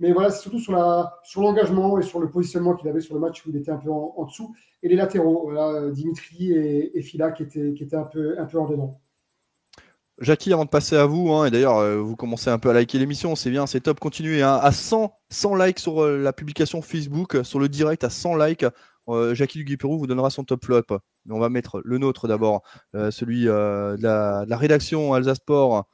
[0.00, 0.74] Mais voilà, c'est surtout sur,
[1.24, 3.78] sur l'engagement et sur le positionnement qu'il avait sur le match où il était un
[3.78, 4.54] peu en, dessous.
[4.82, 8.46] Et les latéraux, voilà, Dimitri et, et Fila qui étaient, qui étaient un, peu, un
[8.46, 9.00] peu en dedans.
[10.20, 12.72] Jackie, avant de passer à vous, hein, et d'ailleurs, euh, vous commencez un peu à
[12.72, 14.42] liker l'émission, c'est bien, c'est top, continuez.
[14.42, 18.34] Hein, à 100, 100 likes sur euh, la publication Facebook, sur le direct, à 100
[18.36, 18.66] likes,
[19.08, 20.82] euh, Jackie Duguay-Pérou vous donnera son top flop.
[21.24, 22.62] Mais on va mettre le nôtre d'abord,
[23.10, 25.84] celui de la, de, la, rédaction Alsace Sport.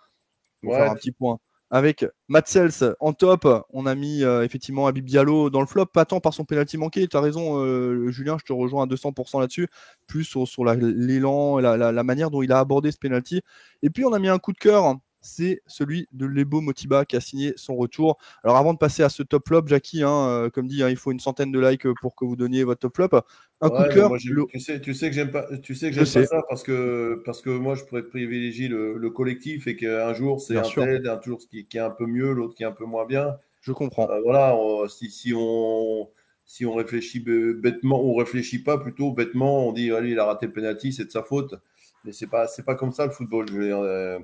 [0.63, 1.39] On va faire un petit point
[1.71, 3.47] avec Matsels en top.
[3.71, 6.79] On a mis euh, effectivement Abib Diallo dans le flop, pas tant par son penalty
[6.79, 7.07] manqué.
[7.09, 9.69] Tu as raison, euh, Julien, je te rejoins à 200% là-dessus.
[10.07, 13.41] Plus sur, l'élan, la, la, manière dont il a abordé ce penalty.
[13.83, 17.17] Et puis, on a mis un coup de cœur c'est celui de Lebo Motiba qui
[17.17, 18.19] a signé son retour.
[18.43, 20.97] Alors avant de passer à ce top flop, Jackie, hein, euh, comme dit, hein, il
[20.97, 23.21] faut une centaine de likes pour que vous donniez votre top flop.
[23.61, 24.13] Un coup de cœur.
[24.19, 27.23] Tu sais, tu sais que j'aime pas, tu sais que j'aime pas ça parce que
[27.25, 31.21] parce que moi je pourrais privilégier le, collectif et qu'un jour c'est un tel, un
[31.21, 33.37] jour qui, qui, est un peu mieux, l'autre qui est un peu moins bien.
[33.63, 34.11] Je comprends.
[34.11, 34.55] Euh, voilà,
[34.89, 36.09] si, si on
[36.47, 40.47] si on réfléchit bêtement, on réfléchit pas plutôt bêtement, on dit allez il a raté
[40.47, 41.55] le penalty, c'est de sa faute.
[42.05, 43.49] Mais c'est pas c'est pas comme ça le football.
[43.49, 44.19] Je veux dire, euh,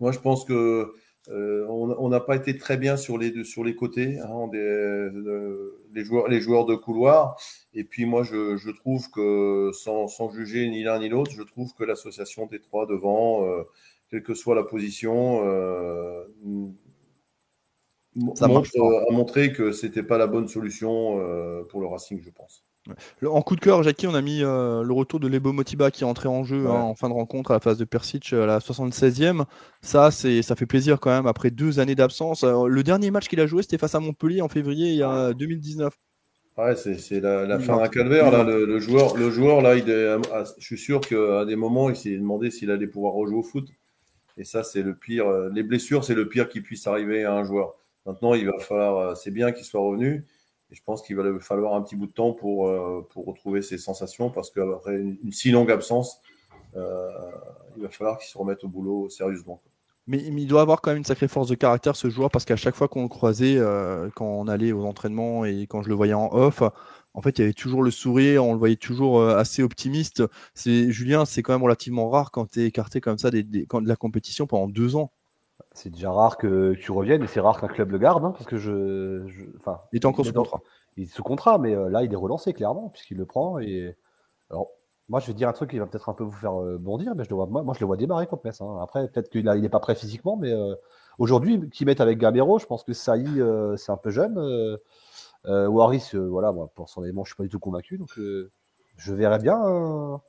[0.00, 0.92] moi, je pense que
[1.28, 6.28] euh, on n'a pas été très bien sur les, sur les côtés, hein, les, joueurs,
[6.28, 7.36] les joueurs de couloir.
[7.74, 11.84] Et puis moi, je, trouve que, sans, juger ni l'un ni l'autre, je trouve que
[11.84, 13.64] l'association des trois devant, euh,
[14.10, 16.24] quelle que soit la position, euh,
[18.40, 18.48] a
[19.12, 21.18] montré que ce n'était pas la bonne solution
[21.68, 22.62] pour le Racing, je pense.
[23.24, 26.04] En coup de cœur, Jackie, on a mis euh, le retour de Lebo Motiba qui
[26.04, 28.46] est entré en jeu hein, en fin de rencontre à la phase de Persic à
[28.46, 29.44] la 76e.
[29.82, 32.44] Ça, c'est, ça fait plaisir quand même après deux années d'absence.
[32.44, 35.32] Le dernier match qu'il a joué, c'était face à Montpellier en février il y a
[35.32, 35.92] 2019.
[36.58, 38.30] Ouais, c'est, la, fin d'un calvaire.
[38.30, 42.16] Là, le, joueur, le joueur là, il je suis sûr qu'à des moments, il s'est
[42.16, 43.68] demandé s'il allait pouvoir rejouer au foot.
[44.38, 45.30] Et ça, c'est le pire.
[45.52, 47.74] Les blessures, c'est le pire qui puisse arriver à un joueur.
[48.06, 50.24] Maintenant, il va falloir, c'est bien qu'il soit revenu.
[50.70, 52.68] Et je pense qu'il va falloir un petit bout de temps pour,
[53.10, 56.20] pour retrouver ses sensations parce qu'après une, si longue absence,
[56.76, 57.08] euh,
[57.76, 59.60] il va falloir qu'il se remette au boulot sérieusement.
[60.08, 62.54] Mais, il doit avoir quand même une sacrée force de caractère ce joueur parce qu'à
[62.54, 65.94] chaque fois qu'on le croisait, euh, quand on allait aux entraînements et quand je le
[65.94, 66.62] voyais en off,
[67.14, 70.22] en fait, il y avait toujours le sourire, on le voyait toujours euh, assez optimiste.
[70.54, 73.96] Julien, c'est quand même relativement rare quand tu es écarté comme ça des, de la
[73.96, 75.10] compétition pendant deux ans.
[75.76, 78.46] C'est déjà rare que tu reviennes et c'est rare qu'un club le garde, hein, parce
[78.46, 79.24] que je,
[79.58, 80.60] enfin, il est encore sous contrat.
[80.96, 83.94] Il est sous contrat, mais là, il est relancé clairement puisqu'il le prend et
[84.50, 84.68] alors
[85.08, 87.14] moi, je vais dire un truc qui va peut-être un peu vous faire euh, bondir,
[87.14, 88.60] mais je le vois, moi, moi, je le vois démarrer contre Metz.
[88.60, 88.78] Hein.
[88.82, 90.74] Après, peut-être qu'il n'est pas prêt physiquement, mais euh,
[91.18, 94.36] aujourd'hui, qui mettent avec Gamero, je pense que Saï, euh, c'est un peu jeune.
[95.44, 97.98] Waris, voilà, moi, pour son élément, je suis pas du tout convaincu.
[97.98, 98.18] Donc,
[98.96, 100.20] je verrais bien.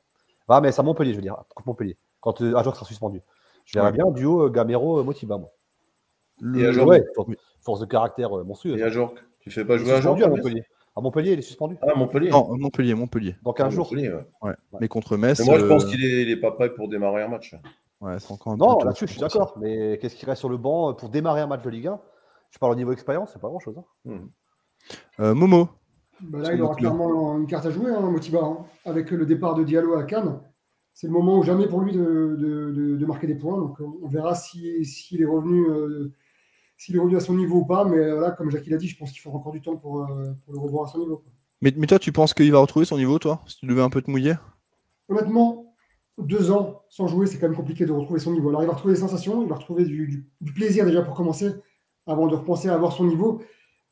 [0.47, 3.21] Ah, mais c'est à Montpellier, je veux dire, contre Montpellier, quand euh, Ajok sera suspendu.
[3.67, 5.49] Je verrais bien duo Gamero-Motiba, moi.
[6.39, 6.83] Le...
[6.83, 7.03] Ouais,
[7.63, 8.77] force, de caractère monstrueux.
[8.77, 10.63] Et Ajok, tu fais pas jouer à à Montpellier.
[10.95, 11.77] À Montpellier, il est suspendu.
[11.81, 13.35] Ah, Montpellier Non, Montpellier, Montpellier.
[13.43, 13.91] Dans 15 jours.
[13.93, 14.53] Ouais.
[14.79, 15.45] Mais contre Metz.
[15.45, 17.55] moi, je pense qu'il n'est est pas prêt pour démarrer un match.
[17.99, 19.55] Ouais, c'est encore un non, là-dessus, je suis d'accord.
[19.59, 21.99] Mais qu'est-ce qui reste sur le banc pour démarrer un match de Ligue 1
[22.51, 23.77] Je parle au niveau expérience, c'est pas grand-chose.
[23.77, 23.83] Hein.
[24.05, 24.27] Hmm.
[25.19, 25.67] Euh, Momo.
[26.21, 28.57] Bah là, il aura clairement une carte à jouer, hein, Motiba, hein.
[28.85, 30.39] avec le départ de Diallo à Cannes.
[30.97, 33.55] C'est le moment ou jamais pour lui de, de, de, marquer des points.
[33.55, 35.69] Donc, on verra s'il si, est revenu.
[35.69, 36.11] Euh,
[36.75, 38.97] s'il est revenu à son niveau ou pas, mais là, comme Jacques l'a dit, je
[38.97, 41.17] pense qu'il faut encore du temps pour, euh, pour le revoir à son niveau.
[41.17, 41.31] Quoi.
[41.61, 44.01] Mais, toi, tu penses qu'il va retrouver son niveau, toi Si tu devais un peu
[44.01, 44.33] te mouiller?
[45.07, 45.75] Honnêtement,
[46.17, 48.49] deux ans sans jouer, c'est quand même compliqué de retrouver son niveau.
[48.49, 51.51] Alors, il va retrouver des sensations, il va retrouver du, plaisir déjà pour commencer,
[52.07, 53.43] avant de repenser à avoir son niveau.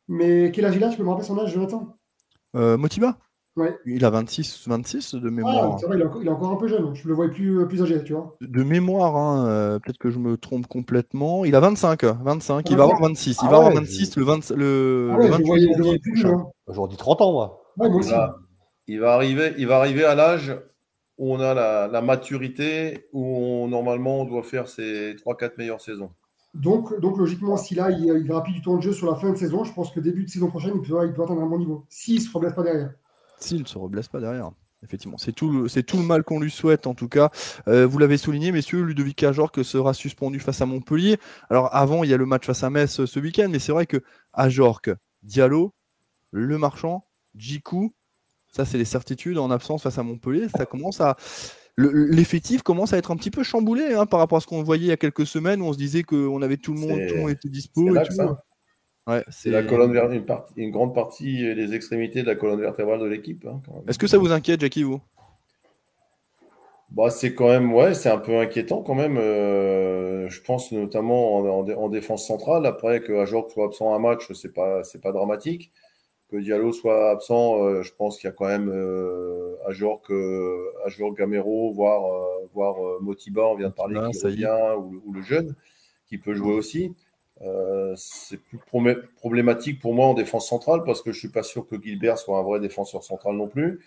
[0.07, 0.89] Mais quel âge il a?
[0.89, 1.95] Tu peux me rappeler son âge, Jonathan?
[2.55, 3.19] Euh, Motiba?
[3.57, 3.73] Ouais.
[3.85, 5.71] Il a 26, 26 de mémoire.
[5.73, 6.93] Ah, c'est vrai, il est, encore, un peu jeune.
[6.93, 8.33] Je le vois plus, plus âgé, tu vois.
[8.41, 11.45] De mémoire, hein, euh, peut-être que je me trompe complètement.
[11.45, 12.69] Il a 25, 25.
[12.69, 13.37] il va avoir 26.
[13.41, 16.47] Il va avoir 26 le, 20, le, ah ouais, 28 plus, hein.
[16.67, 17.63] Aujourd'hui, 30 ans, moi.
[18.87, 20.53] il, va, arriver, il va arriver à l'âge
[21.17, 26.09] où on a la, maturité, où normalement on doit faire ses 3-4 meilleures saisons.
[26.53, 29.31] Donc, donc logiquement, si là il, il rapide du temps de jeu sur la fin
[29.31, 31.47] de saison, je pense que début de saison prochaine, il peut, il peut atteindre un
[31.47, 31.85] bon niveau.
[31.87, 32.91] S'il ne se reblesse pas derrière.
[33.39, 34.51] S'il ne se reblesse pas derrière.
[34.83, 37.31] Effectivement, c'est tout, le, tout le mal qu'on lui souhaite en tout cas.
[37.67, 41.17] Euh, vous l'avez souligné, messieurs, Ludovic Ajorc sera suspendu face à Montpellier.
[41.49, 43.87] Alors avant, il y a le match face à Metz ce week-end, mais c'est vrai
[43.87, 43.97] que
[44.33, 44.89] Ajorc,
[45.23, 45.73] Diallo,
[46.31, 47.03] Le Marchand,
[47.35, 47.91] Jiku,
[48.51, 50.47] ça c'est les certitudes en absence face à Montpellier.
[50.55, 51.17] Ça commence à
[51.77, 54.85] l'effectif commence à être un petit peu chamboulé hein, par rapport à ce qu'on voyait
[54.85, 57.15] il y a quelques semaines où on se disait qu'on avait tout le monde, tout
[57.15, 57.95] le monde était dispo.
[57.95, 58.35] Et tout.
[59.07, 60.25] Ouais, c'est la colonne une,
[60.57, 63.45] une, grande partie des extrémités de la colonne vertébrale de l'équipe.
[63.45, 64.99] Hein, Est-ce que ça vous inquiète, Jackie, vous?
[66.91, 69.17] Bah, c'est quand même, ouais, c'est un peu inquiétant quand même.
[69.17, 72.65] Euh, je pense notamment en, défense centrale.
[72.65, 75.71] Après que Ajorc soit absent un match, c'est pas, c'est pas dramatique.
[76.31, 80.71] Que Diallo soit absent, euh, je pense qu'il y a quand même euh, Ajorc, euh,
[81.17, 82.03] Gamero, voire,
[82.53, 85.53] voire Motiba, on vient de parler, ah, qui revient, ou, ou, le jeune,
[86.07, 86.93] qui peut jouer aussi.
[87.41, 88.59] Euh, c'est plus
[89.17, 92.39] problématique pour moi en défense centrale parce que je suis pas sûr que Gilbert soit
[92.39, 93.81] un vrai défenseur central non plus.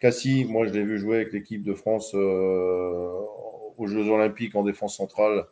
[0.00, 3.12] Cassie, moi je l'ai vu jouer avec l'équipe de France euh,
[3.76, 5.44] aux Jeux Olympiques en défense centrale.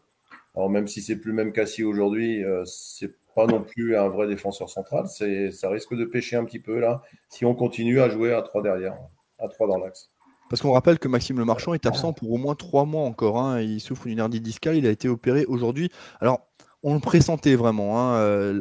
[0.55, 4.27] Alors même si c'est plus même Cassie aujourd'hui, euh, c'est pas non plus un vrai
[4.29, 5.07] défenseur central.
[5.07, 8.63] Ça risque de pêcher un petit peu là si on continue à jouer à 3
[8.63, 8.95] derrière,
[9.39, 10.11] à 3 dans l'axe.
[10.51, 13.41] Parce qu'on rappelle que Maxime Le Marchand est absent pour au moins 3 mois encore.
[13.41, 13.63] Hein.
[13.63, 14.77] Il souffre d'une hernie discale.
[14.77, 15.91] Il a été opéré aujourd'hui.
[16.21, 16.47] Alors,
[16.85, 18.01] on le pressentait vraiment.
[18.01, 18.59] Hein, euh,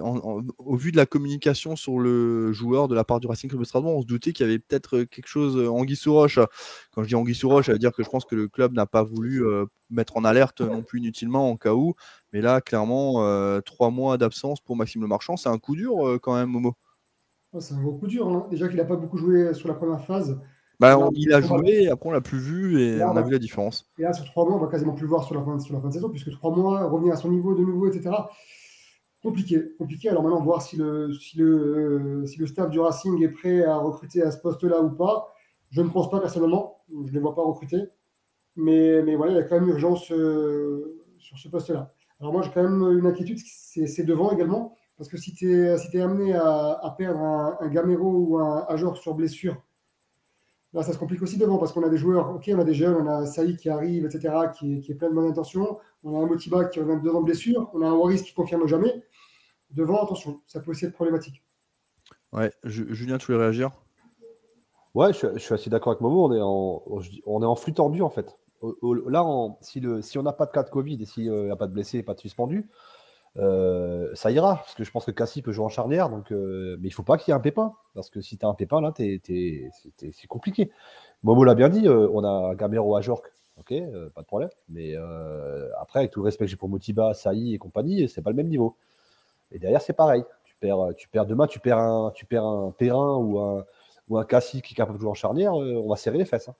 [0.57, 3.65] au vu de la communication sur le joueur de la part du Racing Club de
[3.65, 6.39] Strasbourg, on se doutait qu'il y avait peut-être quelque chose en sous roche.
[6.93, 8.73] Quand je dis anguille sous roche, ça veut dire que je pense que le club
[8.73, 11.93] n'a pas voulu euh, mettre en alerte non plus inutilement en cas où.
[12.31, 16.19] Mais là, clairement, euh, trois mois d'absence pour Maxime Le Marchand, c'est un coup dur
[16.21, 16.75] quand même, Momo.
[17.59, 18.27] c'est un gros coup dur.
[18.27, 18.47] Hein.
[18.51, 20.37] Déjà qu'il n'a pas beaucoup joué sur la première phase.
[20.81, 23.87] Bah, il a joué, après on l'a plus vu et on a vu la différence.
[23.99, 25.79] Et là, sur trois mois, on va quasiment plus voir sur la fin, sur la
[25.79, 28.09] fin de saison, puisque trois mois, revenir à son niveau de nouveau, etc.
[29.21, 30.09] Compliqué, compliqué.
[30.09, 33.77] Alors maintenant, voir si le, si le, si le staff du Racing est prêt à
[33.77, 35.31] recruter à ce poste-là ou pas.
[35.69, 37.83] Je ne pense pas personnellement, je ne les vois pas recruter.
[38.55, 41.89] Mais, mais voilà, il y a quand même urgence euh, sur ce poste-là.
[42.19, 44.73] Alors moi, j'ai quand même une inquiétude, c'est devant également.
[44.97, 48.39] Parce que si tu es, si es, amené à, à perdre un, un, Gamero ou
[48.39, 49.61] un Ajor sur blessure,
[50.73, 52.73] Là, ça se complique aussi devant parce qu'on a des joueurs, ok, on a des
[52.73, 55.77] jeunes, on a Saïd qui arrive, etc., qui, est plein de bonnes intentions.
[56.03, 57.69] On a un Motiba qui revient de deux ans de blessure.
[57.73, 59.03] On a un Waris qui confirme jamais.
[59.71, 61.43] Devant, attention, ça peut aussi être problématique.
[62.31, 63.71] Ouais, Julien, tu veux réagir?
[64.95, 66.25] Ouais, je, suis assez d'accord avec Momo.
[66.25, 66.83] On est en,
[67.25, 68.33] on est en flux tordu en fait.
[68.61, 69.25] là,
[69.59, 71.67] si, le, si on n'a pas de cas de Covid et s'il n'y a pas
[71.67, 72.69] de blessés, pas de suspendus,
[73.35, 74.57] ça ira.
[74.57, 76.09] Parce que je pense que Cassie peut jouer en charnière.
[76.09, 77.71] Donc, mais il faut pas qu'il y ait un pépin.
[77.93, 80.71] Parce que si tu as un pépin, là, c'est compliqué.
[81.23, 83.31] Momo l'a bien dit, on a Gamero à Jork.
[83.59, 83.73] Ok,
[84.15, 84.49] pas de problème.
[84.69, 84.95] Mais
[85.79, 88.35] après, avec tout le respect que j'ai pour Motiba, Saï et compagnie, c'est pas le
[88.35, 88.75] même niveau.
[89.51, 90.23] Et derrière, c'est pareil.
[90.43, 93.65] Tu perds, tu perds demain, tu perds un, tu perds un Perrin ou un,
[94.09, 96.49] ou un Cassie qui est capable de jouer en charnière, on va serrer les fesses.
[96.49, 96.55] Hein.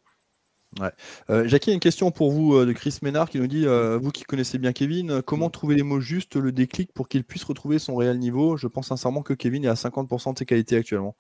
[0.80, 0.92] Ouais.
[1.30, 4.12] Euh, Jackie, une question pour vous euh, de Chris Ménard qui nous dit euh, Vous
[4.12, 5.52] qui connaissez bien Kevin, comment mm.
[5.52, 8.56] trouver les mots justes, le déclic pour qu'il puisse retrouver son réel niveau?
[8.56, 11.16] Je pense sincèrement que Kevin est à 50% de ses qualités actuellement.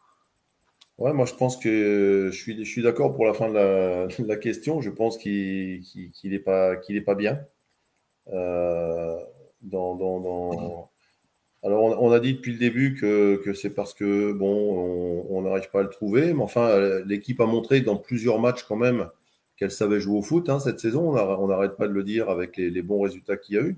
[0.97, 4.35] Ouais, moi je pense que je suis, je suis d'accord pour la fin de la,
[4.37, 4.79] question.
[4.79, 5.83] Je pense qu'il
[6.23, 7.37] n'est pas, qu'il pas bien.
[8.27, 10.89] dans, dans,
[11.63, 15.69] Alors on, a dit depuis le début que, que c'est parce que bon, on n'arrive
[15.71, 19.07] pas à le trouver, mais enfin l'équipe a montré dans plusieurs matchs quand même
[19.61, 21.15] qu'elle savait jouer au foot hein, cette saison.
[21.15, 23.77] On n'arrête pas de le dire avec les, bons résultats qu'il y a eu.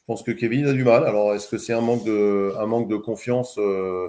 [0.00, 1.04] Je pense que Kevin a du mal.
[1.04, 4.08] Alors, est-ce que c'est un manque de, un manque de confiance euh,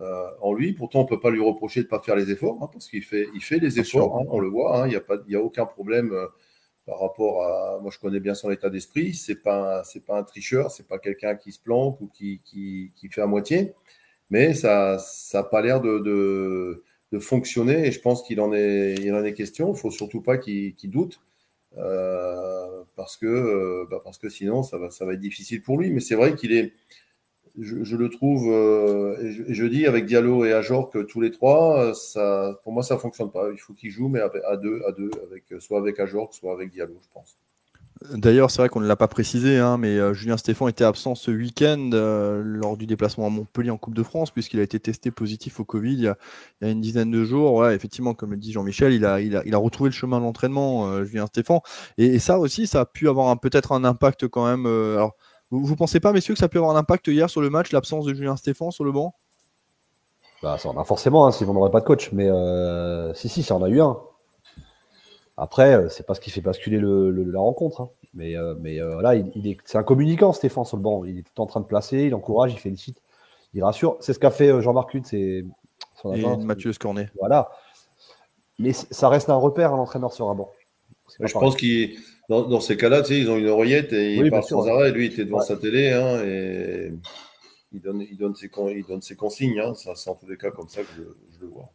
[0.00, 0.72] euh, en lui?
[0.72, 2.86] Pourtant, on ne peut pas lui reprocher de ne pas faire les efforts, hein, parce
[2.86, 4.82] qu'il fait, il fait les efforts, hein, on le voit.
[4.86, 6.26] Il n'y a, pas, a aucun problème euh,
[6.86, 7.80] par rapport à.
[7.82, 9.14] Moi, je connais bien son état d'esprit.
[9.14, 12.06] Ce n'est pas, un, pas un tricheur, ce n'est pas quelqu'un qui se planque ou
[12.06, 13.72] qui, qui, fait à moitié.
[14.30, 14.98] Mais ça
[15.34, 16.84] n'a pas l'air de de
[17.18, 19.72] fonctionner et je pense qu'il en est, il en est question.
[19.72, 21.20] Il faut surtout pas qu'il doute
[21.78, 25.78] euh, parce, que, euh, bah parce que sinon ça va, ça va être difficile pour
[25.78, 25.90] lui.
[25.92, 26.72] Mais c'est vrai qu'il est,
[27.58, 31.94] je, le trouve, euh, et, je, dis avec Diallo et Ajor que tous les trois,
[31.94, 33.50] ça, pour moi ça fonctionne pas.
[33.52, 36.70] Il faut qu'ils jouent, mais à deux, à deux, avec, soit avec Ajor, soit avec
[36.70, 37.36] Diallo, je pense.
[38.12, 41.14] D'ailleurs, c'est vrai qu'on ne l'a pas précisé, hein, mais euh, Julien Stéphan était absent
[41.14, 44.78] ce week-end euh, lors du déplacement à Montpellier en Coupe de France, puisqu'il a été
[44.78, 47.66] testé positif au Covid il y a, une dizaine de jours.
[47.68, 51.62] effectivement, comme le dit Jean-Michel, il a, retrouvé le chemin de l'entraînement, euh, Julien Stéphan.
[51.98, 54.66] Et, ça aussi, ça a pu avoir peut-être un impact quand même.
[55.50, 57.72] vous ne pensez pas, messieurs, que ça pu avoir un impact hier sur le match,
[57.72, 59.14] l'absence de Julien Stéphan sur le banc?
[60.42, 62.10] Bah, Ça en a forcément, si on n'aurait pas de coach.
[62.12, 62.28] Mais
[63.14, 63.96] si, si, ça en a eu un.
[65.36, 67.82] Après, euh, c'est pas ce qui fait basculer le, la rencontre.
[67.82, 67.90] Hein.
[68.14, 71.04] Mais, euh, mais euh, là, il, est, c'est un communicant, Stéphane, sur le banc.
[71.04, 72.98] Il est tout en train de placer, il encourage, il félicite,
[73.52, 73.98] il rassure.
[74.00, 75.44] C'est ce qu'a fait Jean-Marc Hutt, c'est
[76.00, 77.10] son Et Mathieu Scornet.
[77.18, 77.50] Voilà.
[78.58, 80.50] Mais ça reste un repère, à l'entraîneur sur un banc.
[81.20, 81.96] Je pense qu'il,
[82.28, 84.90] dans, dans, ces cas-là, tu sais, ils ont une oreillette et ils parlent sans arrêt.
[84.92, 86.92] Lui, il était devant sa télé hein, et
[87.76, 89.60] il donne, il donne, ses, il donne ses consignes.
[89.60, 89.74] Hein.
[89.74, 91.70] C'est en tous les cas comme ça que je, le vois.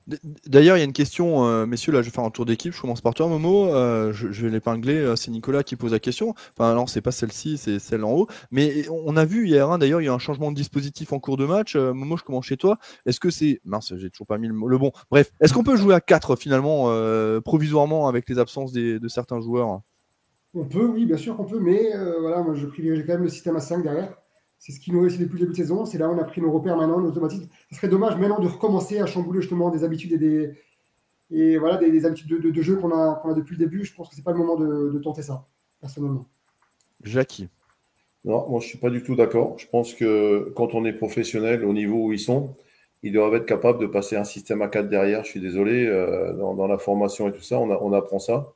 [0.48, 2.74] D'ailleurs, il y a une question, euh, messieurs, là je vais faire un tour d'équipe.
[2.74, 3.68] Je commence par toi, Momo.
[3.68, 4.96] Euh, je, vais l'épingler.
[4.96, 6.34] Euh, c'est Nicolas qui pose la question.
[6.58, 8.28] Enfin, non, c'est pas celle-ci, c'est celle en haut.
[8.50, 11.20] Mais on a vu hier, hein, d'ailleurs, il y a un changement de dispositif en
[11.20, 11.76] cours de match.
[11.76, 12.78] Momo, je commence chez toi.
[13.06, 13.62] Est-ce que c'est.
[13.64, 14.92] Mince, j'ai toujours pas mis le, bon.
[15.12, 16.90] Bref, est-ce qu'on peut jouer à 4 finalement,
[17.42, 19.82] provisoirement, avec les absences de certains joueurs?
[20.54, 21.60] On peut, oui, bien sûr qu'on peut.
[21.60, 24.21] Mais voilà, moi je privilégie quand même le système à 5 derrière.
[24.62, 25.86] C'est ce qui nous réussit depuis le début de saison.
[25.86, 27.48] C'est là où on a pris nos repères maintenant, nos automatismes.
[27.72, 30.54] Ce serait dommage maintenant de recommencer à chambouler justement des habitudes et des,
[31.32, 33.84] et voilà, des, habitudes de, jeu qu'on a, a, depuis le début.
[33.84, 35.46] Je pense que ce n'est pas le moment de, tenter ça,
[35.80, 36.28] personnellement.
[37.02, 37.50] Jackie.
[38.24, 39.58] Non, moi je ne suis pas du tout d'accord.
[39.58, 42.56] Je pense que quand on est professionnel au niveau où ils sont,
[43.02, 45.24] ils doivent être capables de passer un système à 4 derrière.
[45.24, 48.54] Je suis désolé, euh, dans, la formation et tout ça, on, on apprend ça.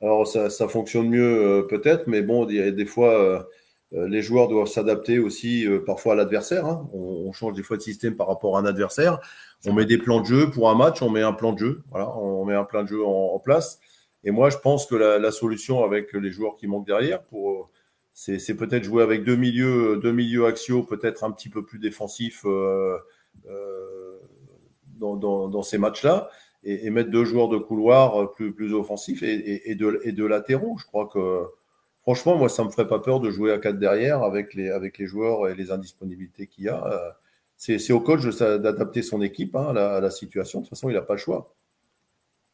[0.00, 3.40] Alors ça, ça fonctionne mieux euh, peut-être, mais bon, il y a des fois, euh,
[3.92, 6.66] les joueurs doivent s'adapter aussi euh, parfois à l'adversaire.
[6.66, 6.86] Hein.
[6.94, 9.18] On, change des fois de système par rapport à un adversaire.
[9.66, 11.82] On met des plans de jeu pour un match, on met un plan de jeu.
[11.90, 13.80] Voilà, on met un plan de jeu en, place.
[14.24, 17.70] Et moi, je pense que la, solution avec les joueurs qui manquent derrière, pour
[18.12, 22.44] c'est peut-être jouer avec deux milieux, deux milieux axiaux, peut-être un petit peu plus défensifs
[22.44, 22.98] euh,
[24.98, 26.28] dans, ces matchs-là,
[26.64, 30.76] et, mettre deux joueurs de couloir plus, plus offensifs et, de, et de latéraux.
[30.78, 31.46] Je crois que
[32.02, 34.98] franchement, moi, ça me ferait pas peur de jouer à 4 derrière avec les, avec
[34.98, 36.84] les joueurs et les indisponibilités qu'il y a.
[36.84, 37.10] Euh,
[37.56, 40.60] c'est au coach d'adapter son équipe hein, à, la, situation.
[40.60, 41.54] De toute façon, il n'a pas le choix.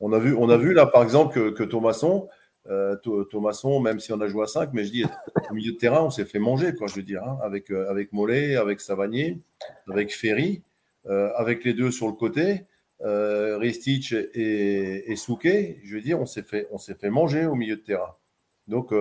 [0.00, 2.28] On a vu, on a vu là, par exemple, que, que Thomasson,
[2.68, 2.94] euh,
[3.30, 5.04] Thomasson, même si on a joué à 5, mais je dis,
[5.50, 7.90] au milieu de terrain, on s'est fait manger, quoi, je veux dire, hein, avec, euh,
[7.90, 9.38] avec Mollet, avec Savanier,
[9.90, 10.62] avec Ferry,
[11.36, 12.66] avec les deux sur le côté,
[13.00, 16.68] Ristich et, et Souquet, je veux dire, on s'est fait,
[17.00, 18.12] fait manger au milieu de terrain.
[18.66, 18.92] Donc,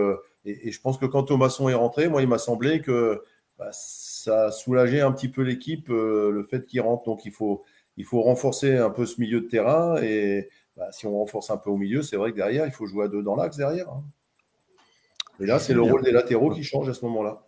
[0.47, 3.21] et, je pense que quand Thomasson est rentré, moi, il m'a semblé que
[3.59, 7.03] bah, ça a soulagé un petit peu l'équipe, euh, le fait qu'il rentre.
[7.03, 7.63] Donc, il faut,
[7.97, 10.01] il faut renforcer un peu ce milieu de terrain.
[10.01, 12.85] Et bah, si on renforce un peu au milieu, c'est vrai que derrière, il faut
[12.85, 13.89] jouer à deux dans l'axe derrière.
[13.89, 14.03] Hein.
[15.39, 17.43] Et là, c'est le rôle des latéraux qui change à ce moment-là.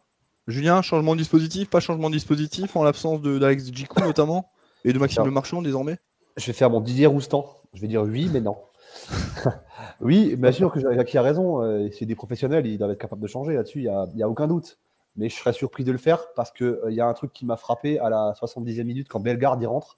[0.47, 4.49] Julien, changement de dispositif, pas changement de dispositif en l'absence d'Alex Djikou notamment
[4.83, 5.97] et de Maxime Le Marchand désormais?
[6.37, 7.45] Je vais faire mon Didier Roustan.
[7.73, 8.57] Je vais dire oui, mais non.
[10.01, 11.61] oui, bien sûr que Jackie a raison.
[11.63, 14.23] euh, C'est des professionnels, ils doivent être capables de changer là-dessus, il n'y a, y
[14.23, 14.77] a aucun doute.
[15.15, 17.45] Mais je serais surpris de le faire parce qu'il il y a un truc qui
[17.45, 19.97] m'a frappé à la 70e minute quand Bellegarde y rentre.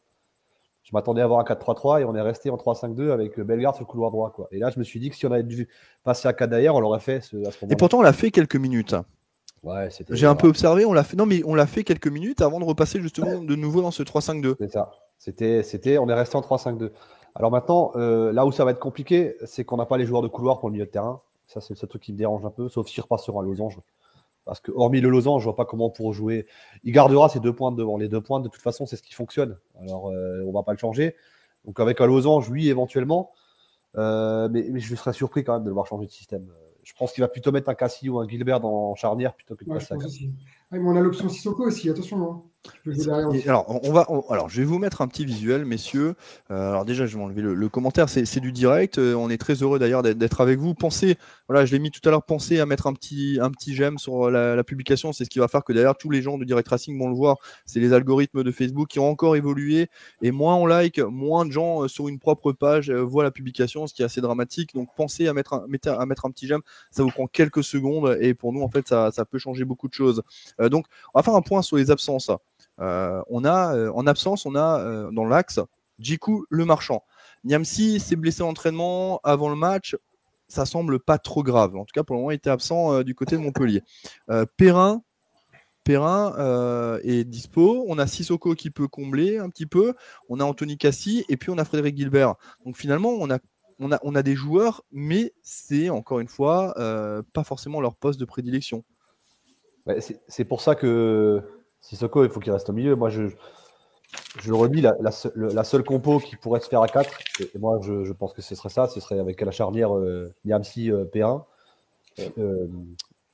[0.83, 3.83] Je m'attendais à avoir un 4-3-3 et on est resté en 3-5-2 avec Bellegarde sur
[3.83, 4.31] le couloir droit.
[4.31, 4.47] Quoi.
[4.51, 5.67] Et là, je me suis dit que si on avait dû
[6.03, 7.75] passer à 4 derrière, on l'aurait fait ce- à ce Et moment-là.
[7.77, 8.95] pourtant, on l'a fait quelques minutes.
[9.63, 11.15] Ouais, J'ai un peu observé, on l'a fait.
[11.15, 14.01] Non, mais on l'a fait quelques minutes avant de repasser justement de nouveau dans ce
[14.01, 14.55] 3-5-2.
[14.57, 14.91] C'est ça.
[15.19, 16.89] C'était, c'était, on est resté en 3-5-2.
[17.35, 20.21] Alors maintenant, euh, là où ça va être compliqué, c'est qu'on n'a pas les joueurs
[20.21, 21.19] de couloir pour le milieu de terrain.
[21.47, 23.39] Ça, c'est le seul truc qui me dérange un peu, sauf si je repasse sur
[23.39, 23.77] un losange.
[24.45, 26.45] Parce que, hormis le losange, je vois pas comment pour jouer.
[26.83, 27.97] Il gardera ses deux points devant.
[27.97, 29.57] Les deux points, de toute façon, c'est ce qui fonctionne.
[29.79, 31.15] Alors, euh, on va pas le changer.
[31.65, 33.29] Donc, avec un losange, oui, éventuellement.
[33.97, 36.43] Euh, mais, mais je serais surpris quand même de le voir changer de système.
[36.49, 39.55] Euh, Je pense qu'il va plutôt mettre un Cassie ou un Gilbert dans charnière plutôt
[39.55, 39.95] que de Ouais, passer
[40.79, 42.31] mais on a l'option Sissoko aussi, attention.
[42.31, 42.41] Hein.
[43.47, 46.13] Alors, on va, on- alors, je vais vous mettre un petit visuel, messieurs.
[46.51, 48.07] Euh, alors déjà, je vais enlever le, le commentaire.
[48.07, 48.99] C'est du direct.
[48.99, 50.75] Euh, on est très heureux d'ailleurs d'être- avec vous.
[50.75, 51.17] Pensez,
[51.49, 52.21] voilà, je l'ai mis tout à l'heure.
[52.23, 55.11] Pensez à mettre un petit, un petit j'aime sur la, la publication.
[55.11, 57.15] C'est ce qui va faire que d'ailleurs tous les gens de Direct Racing vont le
[57.15, 57.37] voir.
[57.65, 59.89] C'est les algorithmes de Facebook qui ont encore évolué.
[60.21, 63.87] Et moins on like, moins de gens euh, sur une propre page voient la publication,
[63.87, 64.75] ce qui est assez dramatique.
[64.75, 65.65] Donc pensez à mettre un,
[65.97, 66.61] à mettre un petit j'aime.
[66.91, 69.87] Ça vous prend quelques secondes et pour nous en fait ça, ça peut changer beaucoup
[69.87, 70.21] de choses.
[70.61, 72.31] Euh, donc on va faire un point sur les absences.
[72.79, 75.59] Euh, on a euh, en absence, on a dans l'axe
[75.99, 77.03] Jiku le marchand.
[77.43, 79.95] Niamsi s'est blessé en entraînement avant le match.
[80.47, 81.75] Ça semble pas trop grave.
[81.75, 83.83] En tout cas, pour le moment, il était absent du côté de Montpellier.
[84.57, 85.01] Perrin,
[85.83, 87.85] Perrin est dispo.
[87.87, 89.93] On a Sissoko qui peut combler un petit peu.
[90.29, 92.35] On a Anthony Cassi et puis on a Frédéric Gilbert.
[92.65, 96.73] Donc finalement, on a des joueurs, mais c'est encore une fois
[97.33, 98.83] pas forcément leur poste de prédilection.
[99.87, 101.41] Ouais, c'est pour ça que
[101.81, 102.95] Sissoko, il faut qu'il reste au milieu.
[102.95, 103.23] Moi, je,
[104.39, 106.87] je le redis, la, la, seule- le- la seule compo qui pourrait se faire à
[106.87, 109.51] 4, et, et moi, je, je pense que ce serait ça, ce serait avec la
[109.51, 111.43] charnière euh, Niamsi euh, P1,
[112.37, 112.67] euh,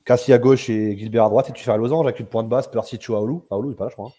[0.06, 2.48] Cassie à gauche et Gilbert à droite, et tu fais un losange avec une pointe
[2.48, 3.44] basse, Percy Chouaoulou.
[3.50, 4.08] Aoulou, il est pas là, je crois.
[4.08, 4.12] hein,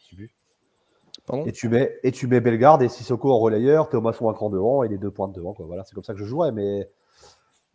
[1.47, 4.51] Et tu mets, et tu mets Bellegarde et Sissoko en relayeur, Théo Masson un cran
[4.51, 5.55] devant et les deux pointes devant.
[5.55, 5.65] Quoi.
[5.67, 6.89] Voilà, c'est comme ça que je jouerais, mais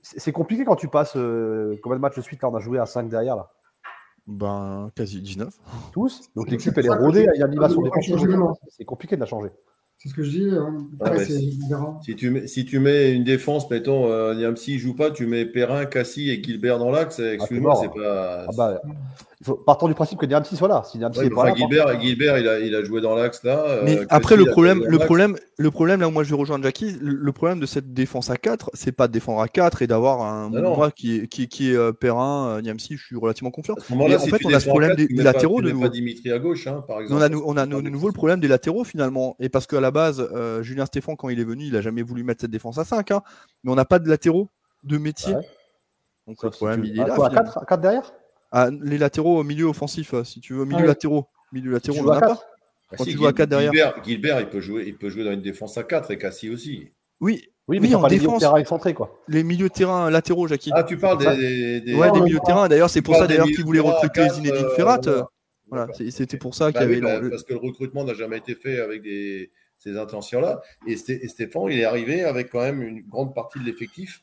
[0.04, 1.16] c'est compliqué quand tu passes.
[1.16, 3.50] euh, combien de matchs de suite là, on a joué à 5 derrière là
[4.28, 5.54] Ben, quasi 19.
[5.92, 6.22] tous.
[6.36, 8.58] Donc l'équipe, elle est rodée, il y a maintenant.
[8.70, 9.50] C'est compliqué de la changer.
[9.98, 10.44] C'est ce que je dis.
[10.50, 10.64] euh,
[11.00, 15.12] Après, c'est- si- tu mets, si tu mets une défense, mettons, euh, Niamsi joue pas,
[15.12, 17.82] tu mets Perrin, Cassie et Gilbert dans l'axe, excuse-moi, mort.
[17.82, 18.46] c'est pas.
[18.48, 18.82] Ah bah,
[19.66, 20.84] partons du principe que Niamsi soit là.
[20.86, 22.84] Si Niamsi Ouais, est mais pas là, Gilbert, par contre, Gilbert il, a, il a
[22.84, 23.60] joué dans l'axe là.
[23.68, 26.36] euh, Mais après, le a problème, le problème, le problème, là où moi je vais
[26.40, 29.48] rejoindre Jackie, le, le problème de cette défense à 4, c'est pas de défendre à
[29.48, 30.62] 4 et d'avoir un Ah.
[30.62, 33.76] Moura qui est, qui, qui est euh, Perrin, euh, Niamsi, je suis relativement confiant.
[33.90, 35.84] Et en si fait, on a ce problème des- pas- latéraux de nouveau.
[35.84, 37.22] pas Dimitri à gauche, hein, par Mais exemple.
[37.22, 39.36] on a, on a nou- de nouveau le problème des latéraux finalement.
[39.40, 42.02] Et parce qu'à la base, euh, Julien Stéphan, quand il est venu, il a jamais
[42.02, 43.12] voulu mettre cette défense à 5.
[43.12, 43.22] hein.
[43.64, 44.50] mais on n'a pas de latéraux
[44.84, 45.34] de métier.
[45.36, 45.42] Ouais.
[46.28, 47.14] Donc le problème, il est Ah, là.
[47.14, 47.52] à finalement.
[47.68, 48.14] 4, derrière?
[48.56, 51.26] Ah, les latéraux au milieu offensif, euh, si tu veux, milieu Ah latéraux.
[51.52, 52.28] Milieu latéraux, Tu on joues n'en à a pas.
[52.36, 52.46] 4
[52.98, 53.72] quand si, tu joues à Gil- quatre derrière.
[53.74, 56.50] Gilbert, Gilbert, il peut jouer, il peut jouer dans une défense à 4 et Cassie
[56.52, 56.90] aussi.
[57.20, 58.40] Oui, Oui, mais Oui, en pas les milieux de défense.
[58.42, 59.24] terrain excentrés, quoi.
[59.28, 60.70] les milieux de terrain latéraux, Jackie.
[60.74, 62.68] Ah, tu parles des, des, ouais, on des milieux de terrain.
[62.68, 65.00] D'ailleurs, c'est pour ça d'ailleurs milieux qu'il de voulait terrain à recruter Zinedine euh, Ferrat.
[65.70, 65.88] voilà.
[66.00, 67.02] euh, c'était pour ça Bah qu'il y avait.
[67.02, 70.62] bah, le- parce que le recrutement n'a jamais été fait avec des, ces intentions-là.
[70.86, 74.22] Et, Sté- et Stéphane, il est arrivé avec quand même une grande partie de l'effectif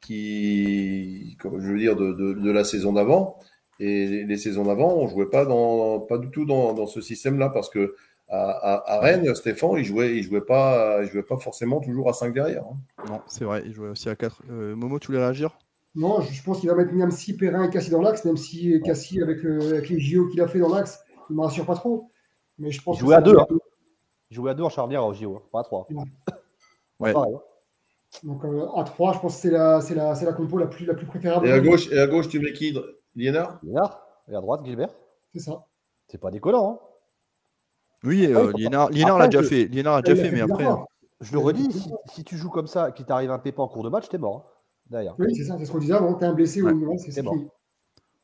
[0.00, 3.36] qui, comme je veux dire, de, de, de la saison d'avant.
[3.80, 7.00] Et les, les saisons d'avant, on jouait pas dans, pas du tout dans, dans ce
[7.00, 7.94] système-là parce que
[8.28, 12.08] à, à, à Rennes, Stéphane, il jouait, il jouait pas, il jouait pas forcément toujours
[12.10, 12.64] à 5 derrière.
[12.64, 12.76] hein.
[13.08, 14.42] Non, c'est vrai, il jouait aussi à 4.
[14.48, 15.56] Momo, tu voulais réagir?
[15.94, 18.80] Non, je je pense qu'il va mettre Niamsi, Perrin et Cassie dans l'axe, même si
[18.84, 21.66] Cassie, avec, le- avec les JO qu'il a fait dans l'axe, il ne me rassure
[21.66, 22.08] pas trop.
[22.58, 23.46] Mais je pense Il jouait à ça- deux, hein.
[24.30, 25.86] Il jouait à 2 en charnière au JO, hein, pas à 3.
[27.00, 27.12] Ouais.
[27.12, 27.40] Pareil, hein.
[28.24, 30.66] Donc euh, à 3, je pense que c'est la, c'est la, c'est la compo la
[30.66, 31.46] plus, la plus préférable.
[31.46, 32.76] Et à gauche, et à gauche, tu mets qui?
[33.18, 34.00] Liénard Liénard,
[34.30, 34.90] et à droite, Gilbert.
[35.34, 35.58] C'est ça.
[36.06, 36.78] C'est pas décollant, hein.
[38.04, 39.64] Oui, euh, Liénard, l'a déjà fait.
[39.64, 40.66] Liénard l'a déjà fait, mais après.
[41.20, 43.82] Je le redis, si, si tu joues comme ça, qu'il t'arrive un pépin en cours
[43.82, 44.44] de match, t'es mort.
[44.46, 44.50] hein,
[44.88, 45.14] derrière.
[45.18, 46.14] Oui, c'est ça, c'est ce qu'on disait avant.
[46.14, 46.72] T'es un blessé Ouais.
[46.72, 47.48] ou c'est fini.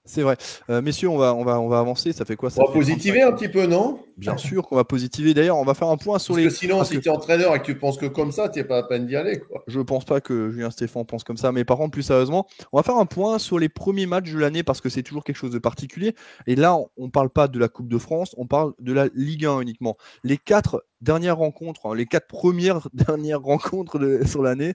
[0.04, 0.36] C'est vrai.
[0.70, 2.12] Euh, messieurs, on va, on, va, on va avancer.
[2.12, 3.32] Ça fait quoi ça On va positiver 35.
[3.32, 3.98] un petit peu, non?
[4.16, 5.34] Bien sûr qu'on va positiver.
[5.34, 6.48] D'ailleurs, on va faire un point sur Parce les.
[6.50, 8.48] que sinon, parce si que- tu es entraîneur et que tu penses que comme ça,
[8.48, 9.40] tu n'es pas à peine d'y aller.
[9.40, 9.62] Quoi.
[9.66, 12.76] Je pense pas que Julien Stéphane pense comme ça, mais par contre, plus sérieusement, on
[12.78, 15.36] va faire un point sur les premiers matchs de l'année parce que c'est toujours quelque
[15.36, 16.14] chose de particulier.
[16.46, 19.46] Et là, on parle pas de la Coupe de France, on parle de la Ligue
[19.46, 19.96] 1 uniquement.
[20.22, 24.74] Les quatre dernières rencontres, hein, les quatre premières dernières rencontres de- sur l'année,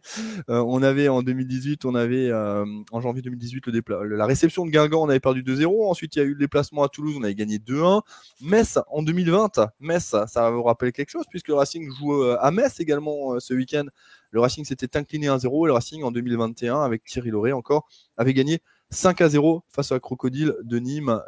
[0.49, 4.25] euh, on avait en 2018, on avait euh, en janvier 2018 le dépla- le- la
[4.27, 5.89] réception de Guingamp, on avait perdu 2-0.
[5.89, 8.01] Ensuite, il y a eu le déplacement à Toulouse, on avait gagné 2-1.
[8.41, 9.28] Metz en 2020.
[9.29, 13.39] 2020, Metz, ça va vous rappeler quelque chose puisque le Racing joue à Metz également
[13.39, 13.85] ce week-end.
[14.31, 18.33] Le Racing s'était incliné 1-0 et le Racing en 2021 avec Thierry Lauré encore avait
[18.33, 21.21] gagné 5 à 0 face à Crocodile de Nîmes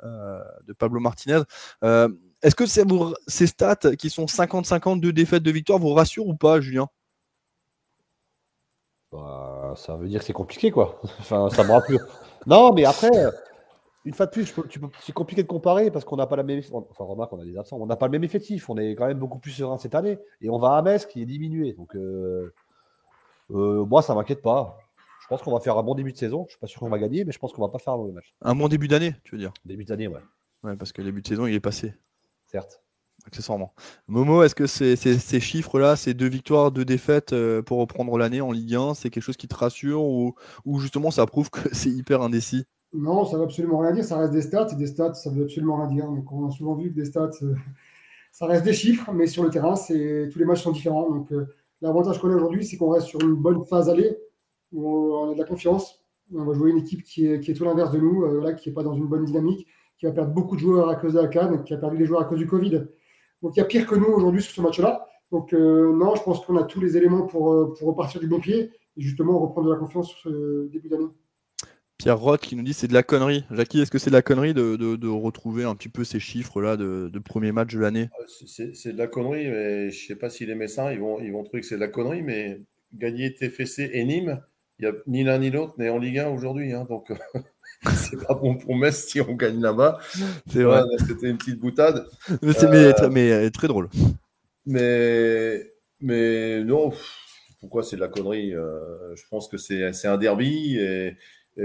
[0.68, 1.42] de Pablo Martinez.
[1.82, 6.60] Est-ce que ces stats qui sont 50-50 de défaites de victoire vous rassurent ou pas,
[6.60, 6.88] Julien?
[9.12, 11.00] Bah, Ça veut dire que c'est compliqué, quoi.
[11.20, 12.00] enfin, ça me rassure.
[12.48, 13.12] non, mais après,
[14.06, 14.54] une fois de plus,
[15.02, 16.62] c'est compliqué de comparer parce qu'on n'a pas la même.
[16.72, 17.78] Enfin, remarque, on a des absents.
[17.80, 18.70] On n'a pas le même effectif.
[18.70, 20.18] On est quand même beaucoup plus serein cette année.
[20.42, 21.74] Et on va à Metz qui est diminué.
[21.74, 22.52] Donc, euh,
[23.52, 24.80] euh, moi, ça ne m'inquiète pas.
[25.22, 26.40] Je pense qu'on va faire un bon début de saison.
[26.40, 27.80] Je ne suis pas sûr qu'on va gagner, mais je pense qu'on ne va pas
[27.80, 28.34] faire un mauvais match.
[28.42, 29.54] Un bon début d'année, tu veux dire?
[29.66, 30.20] Début d'année, ouais.
[30.64, 31.94] Ouais, parce que le début de saison, il est passé.
[32.52, 32.82] Certes.
[33.26, 33.74] Accessoirement.
[34.08, 38.52] Momo, est-ce que ces, chiffres-là, ces deux victoires, deux défaites euh, pour reprendre l'année en
[38.52, 40.34] Ligue 1, c'est quelque chose qui te rassure ou,
[40.80, 42.66] justement ça prouve que c'est hyper indécis?
[42.94, 44.04] Non, ça ne veut absolument rien dire.
[44.04, 46.24] Ça reste des stats des stats, ça ne veut absolument rien dire.
[46.32, 47.56] On a souvent vu que des stats, euh,
[48.32, 51.10] ça reste des chiffres, mais sur le terrain, tous les matchs sont différents.
[51.10, 51.48] Donc euh,
[51.82, 54.18] l'avantage qu'on a aujourd'hui, c'est qu'on reste sur une bonne phase aller
[54.74, 56.02] où on a de la confiance.
[56.34, 58.84] On va jouer une équipe qui est, tout l'inverse de nous, là, qui n'est pas
[58.84, 59.68] dans une bonne dynamique
[60.02, 62.08] qui va perdre beaucoup de joueurs à cause de la Cannes, qui a perdu des
[62.08, 62.88] joueurs à cause du Covid.
[63.44, 65.08] Donc il y a pire que nous aujourd'hui sur ce match-là.
[65.32, 68.28] Donc euh, non, je pense qu'on a tous les éléments pour, euh, pour repartir du
[68.28, 71.06] bon pied et justement reprendre de la confiance sur ce début d'année.
[72.02, 73.44] Pierre Roth qui nous dit c'est de la connerie.
[73.52, 76.76] Jackie, est-ce que c'est de la connerie de, de, retrouver un petit peu ces chiffres-là
[76.76, 78.10] de, de, premier match de l'année?
[78.20, 81.20] Euh, c'est, de la connerie, mais je ne sais pas si les Messins ils vont,
[81.20, 82.60] ils vont trouver que c'est de la connerie, mais
[82.96, 84.42] gagner TFC et Nîmes,
[84.80, 86.74] il n'y a ni l'un ni l'autre n'est en Ligue 1 aujourd'hui.
[86.74, 87.14] Hein, donc
[87.94, 90.00] c'est pas bon pour Metz si on gagne là-bas.
[90.52, 90.82] C'est vrai.
[91.08, 92.08] C'était une petite boutade.
[92.42, 93.90] Mais c'est euh, mais, très drôle.
[94.66, 96.92] Mais, mais non,
[97.60, 101.16] pourquoi c'est de la connerie euh, Je pense que c'est un derby et,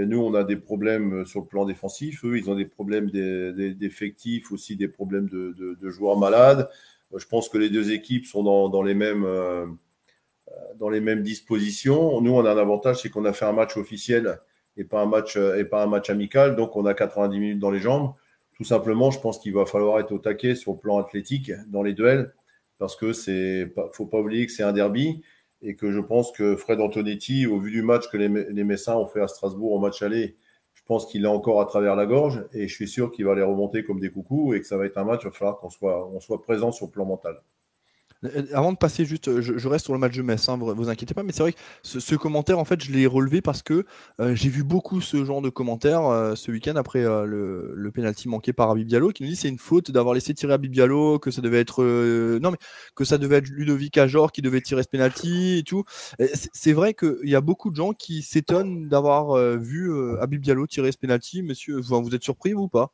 [0.05, 2.23] nous, on a des problèmes sur le plan défensif.
[2.25, 6.69] Eux, ils ont des problèmes d'effectifs, aussi des problèmes de, joueurs malades.
[7.15, 9.25] Je pense que les deux équipes sont dans, dans les mêmes.
[9.25, 9.65] Euh,
[10.79, 12.21] dans les mêmes dispositions.
[12.21, 14.39] Nous, on a un avantage, c'est qu'on a fait un match officiel
[14.77, 16.55] et pas un match euh, et pas un match amical.
[16.55, 18.13] Donc on a 90 minutes dans les jambes.
[18.55, 21.83] Tout simplement, je pense qu'il va falloir être au taquet sur le plan athlétique dans
[21.83, 22.33] les duels
[22.79, 25.21] parce que c'est faut pas oublier que c'est un derby
[25.61, 28.29] et que je pense que Fred Antonetti, au vu du match que les,
[28.63, 30.35] Messins ont fait à Strasbourg au match aller,
[30.73, 33.35] je pense qu'il est encore à travers la gorge et je suis sûr qu'il va
[33.35, 35.57] les remonter comme des coucous et que ça va être un match, il va falloir
[35.57, 37.37] qu'on soit, soit présent sur le plan mental.
[38.23, 40.89] Euh, avant de passer juste, je, reste sur le match de Metz, hein, vous, vous
[40.89, 43.85] inquiétez pas, mais c'est vrai que ce, commentaire, en fait, je l'ai relevé parce que
[44.19, 48.27] euh, j'ai vu beaucoup ce genre de commentaires euh, ce week-end après le, le penalty
[48.27, 51.19] manqué par Abib Diallo, qui nous dit c'est une faute d'avoir laissé tirer Abib Diallo,
[51.19, 52.57] que ça devait être non mais
[52.95, 55.83] que ça devait être Ludovic Ajor qui devait tirer ce penalty et tout.
[56.53, 60.91] C'est vrai qu'il y a beaucoup de gens qui s'étonnent d'avoir vu Abib Diallo tirer
[60.91, 61.43] ce penalty.
[61.43, 62.91] Monsieur, vous êtes surpris ou pas?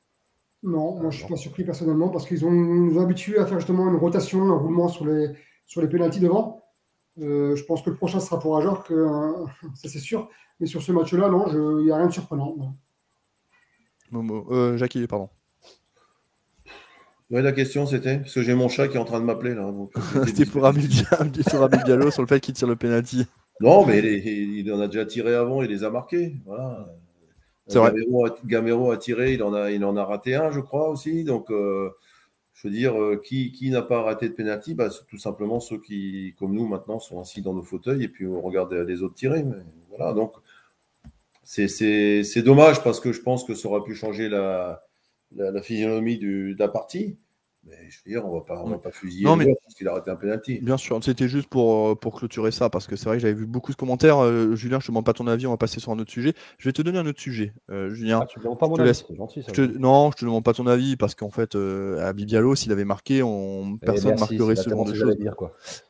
[0.63, 3.59] Non, moi je suis pas surpris personnellement parce qu'ils ont, nous ont habitués à faire
[3.59, 5.31] justement une rotation, un roulement sur les,
[5.67, 6.61] sur les pénalties devant.
[7.21, 9.45] Euh, je pense que le prochain sera pour Ajor, que, euh,
[9.75, 10.29] ça c'est sûr.
[10.59, 11.47] Mais sur ce match-là, non,
[11.79, 12.55] il n'y a rien de surprenant.
[14.11, 15.29] Momo, euh, Jackie, pardon.
[17.29, 19.55] Oui, la question c'était, parce que j'ai mon chat qui est en train de m'appeler
[19.55, 19.71] là.
[20.27, 23.25] c'était pour Amil Diallo sur le fait qu'il tire le pénalty.
[23.59, 26.35] Non, mais il, en a déjà tiré avant, il les a marqués.
[26.45, 26.85] Voilà.
[27.69, 31.23] Gamero, a, tiré, il en a, il en a raté un, je crois aussi.
[31.23, 31.89] Donc, euh,
[32.53, 35.79] je veux dire, euh, qui, qui n'a pas raté de pénalty bah, Tout simplement ceux
[35.79, 39.15] qui, comme nous maintenant, sont assis dans nos fauteuils et puis on regarde les autres
[39.15, 39.43] tirer.
[39.43, 39.57] Mais
[39.89, 40.33] voilà, donc
[41.43, 44.81] c'est dommage parce que je pense que ça aurait pu changer la,
[45.35, 47.17] la, la physionomie du, de la partie.
[47.65, 49.45] Mais je veux dire, on va pas, va pas fusiller non, mais...
[49.45, 50.59] parce qu'il a raté un penalty.
[50.61, 53.33] Bien sûr, c'était juste pour, euh, pour clôturer ça, parce que c'est vrai que j'avais
[53.33, 54.21] vu beaucoup de commentaires.
[54.21, 56.33] Euh, Julien, je te demande pas ton avis, on va passer sur un autre sujet.
[56.57, 58.19] Je vais te donner un autre sujet, euh, Julien.
[58.21, 59.43] Ah, tu demandes pas mon avis, c'est gentil.
[59.43, 62.85] Ça, Non, je te demande pas ton avis, parce qu'en fait, à Bibialo, s'il avait
[62.85, 63.77] marqué, on...
[63.81, 65.17] Eh, personne ne marquerait ce genre de choses.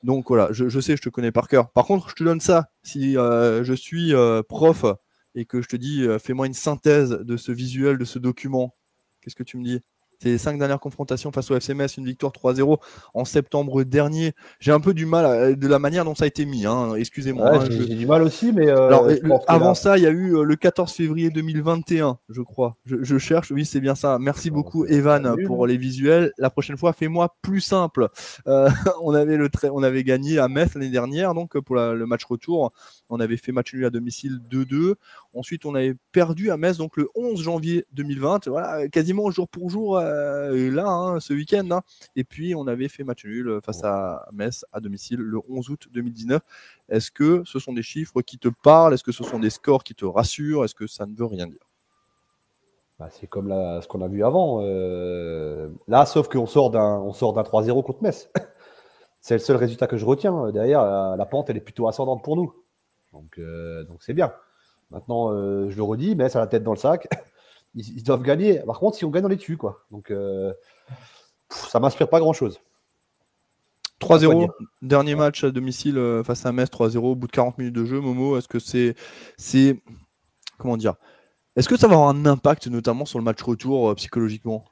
[0.03, 1.71] Donc voilà, je, je, sais, je te connais par cœur.
[1.71, 2.69] Par contre, je te donne ça.
[2.83, 4.13] Si je suis
[4.47, 4.85] prof
[5.33, 8.75] et que je te dis, fais-moi une synthèse de ce visuel, de ce document,
[9.21, 9.81] qu'est-ce que tu me dis?
[10.23, 12.77] Ces cinq dernières confrontations face au FCMS, une victoire 3-0
[13.13, 14.31] en septembre dernier.
[14.59, 16.65] J'ai un peu du mal de la manière dont ça a été mis.
[16.65, 16.95] Hein.
[16.95, 17.57] Excusez-moi.
[17.57, 18.69] Hein, j'ai du mal aussi, mais.
[18.69, 19.09] Euh, Alors,
[19.47, 22.75] avant ça, il y a eu euh, le 14 février 2021, je crois.
[22.85, 23.51] Je, cherche.
[23.51, 24.17] Oui, c'est bien ça.
[24.19, 26.31] Merci beaucoup, Evan, pour les visuels.
[26.37, 28.07] La prochaine fois, fais-moi plus simple.
[28.47, 28.69] Euh,
[29.01, 32.71] on avait le on avait gagné à Metz l'année dernière, donc pour le match retour.
[33.09, 34.95] On avait fait match nul à domicile 2-2.
[35.35, 38.47] Ensuite, on avait perdu à Metz, donc le 11 janvier 2020.
[38.47, 40.12] Voilà, quasiment jour pour jour euh,
[40.71, 41.67] là, hein, ce week-end.
[41.71, 41.81] Hein.
[42.15, 45.87] Et puis, on avait fait match nul face à Metz à domicile le 11 août
[45.91, 46.41] 2019.
[46.89, 48.93] Est-ce que ce sont des chiffres qui te parlent?
[48.93, 50.65] Est-ce que ce sont des scores qui te rassurent?
[50.65, 51.63] Est-ce que ça ne veut rien dire?
[52.99, 54.59] Bah, c'est comme la- ce qu'on a vu avant.
[54.61, 58.29] euh, là, sauf qu'on sort d'un on sort d'un 3-0 contre Metz.
[59.21, 60.51] c'est le seul résultat que je retiens.
[60.51, 62.53] Derrière, la, la pente, elle est plutôt ascendante pour nous.
[63.11, 64.31] Donc, euh, donc c'est bien.
[64.91, 67.07] Maintenant, euh, je le redis, Metz a la tête dans le sac.
[67.75, 68.59] Ils, ils doivent gagner.
[68.59, 69.57] Par contre, si on gagne, on les tue.
[69.57, 69.77] Quoi.
[69.91, 70.53] Donc, euh,
[71.49, 72.59] pff, ça m'inspire pas grand-chose.
[73.99, 74.47] 3-0, Poignée.
[74.81, 77.85] dernier match à domicile euh, face à Metz, 3-0 au bout de 40 minutes de
[77.85, 77.99] jeu.
[77.99, 78.95] Momo, est-ce que c'est.
[79.37, 79.81] c'est
[80.57, 80.95] comment dire
[81.55, 84.65] Est-ce que ça va avoir un impact, notamment sur le match retour euh, psychologiquement?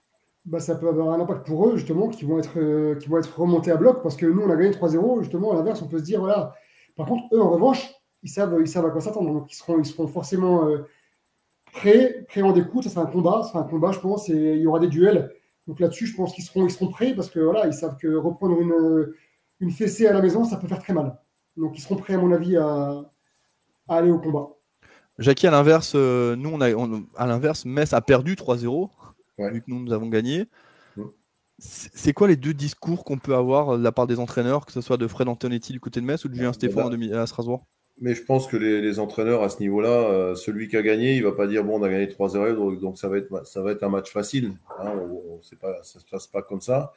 [0.46, 3.20] Bah, ça peut avoir un impact pour eux, justement, qui vont être, euh, qui vont
[3.20, 5.88] être remontés à bloc, parce que nous, on a gagné 3-0, justement, à l'inverse, on
[5.88, 6.54] peut se dire, voilà.
[6.98, 7.88] Par contre, eux, en revanche,
[8.24, 10.88] ils savent, ils savent à quoi s'attendre, donc ils seront, ils seront forcément euh,
[11.74, 14.56] prêts, prêts en découte, ça sera un combat, ça sera un combat, je pense, et
[14.56, 15.32] il y aura des duels.
[15.68, 18.16] Donc là-dessus, je pense qu'ils seront, ils seront prêts, parce que voilà, ils savent que
[18.16, 19.12] reprendre une,
[19.60, 21.18] une fessée à la maison, ça peut faire très mal.
[21.58, 23.02] Donc ils seront prêts, à mon avis, à,
[23.88, 24.48] à aller au combat.
[25.20, 28.90] Jackie, à l'inverse, euh, nous, on a, on- à l'inverse, Metz a perdu 3-0,
[29.38, 29.52] Ouais.
[29.52, 30.48] vu que nous, nous avons gagné.
[31.64, 34.82] C'est quoi les deux discours qu'on peut avoir de la part des entraîneurs, que ce
[34.82, 37.22] soit de Fred Antonetti du côté de Metz ou de Julien bah, Stéphane bah.
[37.22, 37.68] à Strasbourg?
[38.00, 41.24] Mais je pense que les, entraîneurs à ce niveau-là, euh, celui qui a gagné, il
[41.24, 43.72] ne va pas dire bon, on a gagné 3-0, donc, ça, va être, ça va
[43.72, 44.54] être un match facile.
[44.80, 44.94] Hein,
[45.44, 46.94] ça ne se passe pas comme ça.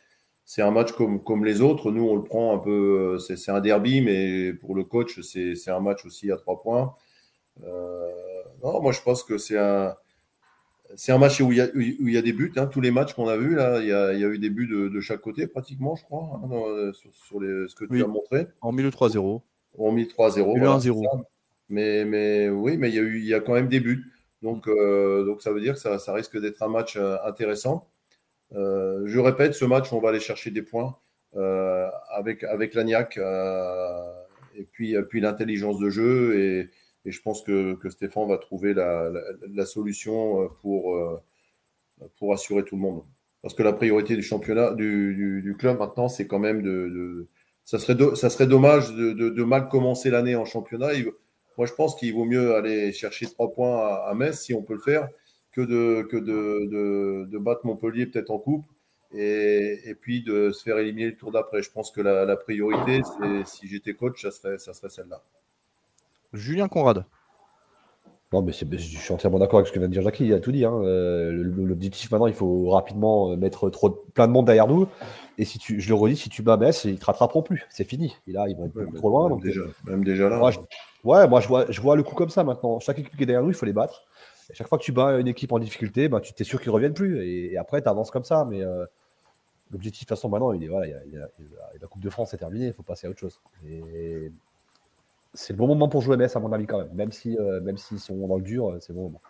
[0.47, 1.91] C'est un match comme, les autres.
[1.91, 3.17] Nous, on le prend un peu.
[3.17, 6.95] Euh, c'est un derby, mais pour le coach, c'est un match aussi à trois points.
[7.63, 8.11] Euh,
[8.63, 9.95] non, moi, je pense que c'est un.
[11.09, 12.53] Un match où il y a, des buts.
[12.57, 12.67] Hein.
[12.67, 15.23] Tous les matchs qu'on a vus, là, il y a, eu des buts de, chaque
[15.23, 18.47] côté, pratiquement, je crois, hein, sur, ce que tu as montré.
[18.61, 19.41] En 1003-0
[19.79, 21.25] ont mis 3-0.
[21.71, 24.05] Mais, mais oui, mais il y, a quand même des buts.
[24.43, 27.89] Donc, euh, donc ça veut dire que ça, ça risque d'être un match euh, intéressant.
[28.55, 30.95] Euh, je répète, ce match, on va aller chercher des points
[32.11, 36.39] avec, avec et puis, puis l'intelligence de jeu.
[36.39, 36.71] Et,
[37.11, 40.97] je pense que, Stéphane va trouver la, solution pour,
[42.33, 43.03] assurer tout le monde.
[43.43, 47.27] Parce que la priorité du championnat, du, club maintenant, c'est quand même de
[47.65, 50.93] ça serait do- ça serait dommage de, de, de mal commencer l'année en championnat.
[50.95, 51.11] Il-
[51.57, 54.63] moi, je pense qu'il vaut mieux aller chercher trois points à, à Metz si on
[54.63, 55.09] peut le faire
[55.53, 58.65] que de que de, de, de battre Montpellier peut-être en coupe
[59.13, 61.63] et, et puis de se faire éliminer le tour d'après.
[61.63, 63.03] Je pense que la, la priorité,
[63.47, 65.23] si j'étais coach, ça serait ça serait celle-là.
[66.33, 67.05] Julien Conrad.
[68.33, 68.65] Non, mais je
[68.99, 70.65] suis entièrement d'accord avec ce que vient de dire Jackie, il a tout dit.
[70.65, 70.75] hein.
[70.83, 74.89] Euh, L'objectif maintenant, il faut rapidement mettre trop, plein de monde derrière nous.
[75.39, 77.65] Et si tu, je le redis, si tu bats Metz, ils te rattraperont plus.
[77.71, 78.15] C'est fini.
[78.29, 79.23] Et là, ils vont être beaucoup trop loin.
[79.29, 80.39] Même Donc, déjà, même déjà là.
[80.39, 80.59] moi, je,
[81.05, 82.79] ouais, moi, je vois, je vois le coup comme ça maintenant.
[82.81, 84.05] Chaque équipe qui est derrière nous, il faut les battre.
[84.51, 86.71] Et chaque fois que tu bats une équipe en difficulté, ben, tu t'es sûr qu'ils
[86.71, 87.23] reviennent plus.
[87.27, 88.45] Et, et après, tu avances comme ça.
[88.49, 88.85] Mais euh,
[89.73, 91.45] l'objectif, de toute façon, maintenant, il est, voilà, il y a- il y a- il
[91.47, 92.67] y a- la Coupe de France est terminée.
[92.67, 93.41] Il faut passer à autre chose.
[93.67, 94.31] Et
[95.33, 96.93] c'est le bon moment pour jouer Metz, à mon avis, quand même.
[96.95, 99.21] Même si, euh, même s'ils sont dans le dur, euh, c'est le bon moment.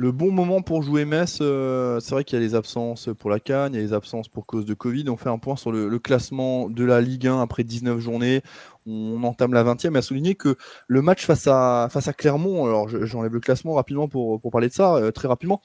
[0.00, 3.30] Le bon moment pour jouer Metz, euh, c'est vrai qu'il y a les absences pour
[3.30, 5.08] la Cannes, il y a les absences pour cause de Covid.
[5.08, 8.42] On fait un point sur le, classement de la Ligue 1 après 19 journées.
[8.86, 9.96] On entame la 20e.
[9.96, 10.56] Et à souligner que
[10.86, 14.94] le match face à, Clermont, alors je- j'enlève le classement rapidement pour, parler de ça,
[14.94, 15.60] euh, très rapidement.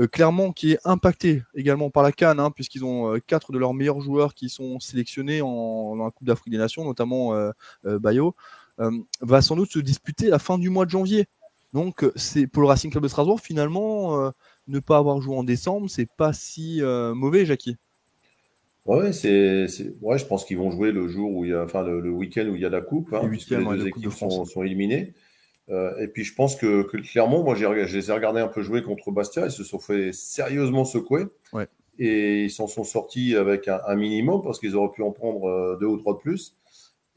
[0.00, 3.74] Euh, Clermont qui est impacté également par la Cannes, hein, puisqu'ils ont quatre de leurs
[3.74, 7.32] meilleurs joueurs qui sont sélectionnés en, dans la Coupe d'Afrique des Nations, notamment
[7.84, 8.34] Bayo,
[9.20, 11.28] va sans doute se disputer la fin du mois de janvier.
[11.72, 14.30] Donc, euh, c'est pour le Racing Club de Strasbourg, finalement, euh,
[14.68, 17.76] ne pas avoir joué en décembre, c'est pas si euh, mauvais, Jackie.
[18.86, 19.66] Ouais, c'est,
[20.00, 22.10] ouais, je pense qu'ils vont jouer le jour où il y a, enfin le, le
[22.10, 25.12] week-end où il y a la coupe, hein, puisque les deux de équipes sont, éliminées.
[25.68, 28.62] Euh, et puis je pense que, que Clermont, moi je les ai regardés un peu
[28.62, 31.26] jouer contre Bastia, ils se sont fait sérieusement secouer.
[31.52, 31.66] Ouais.
[31.98, 35.76] Et ils s'en sont sortis avec un, un minimum parce qu'ils auraient pu en prendre
[35.78, 36.54] deux ou trois de plus.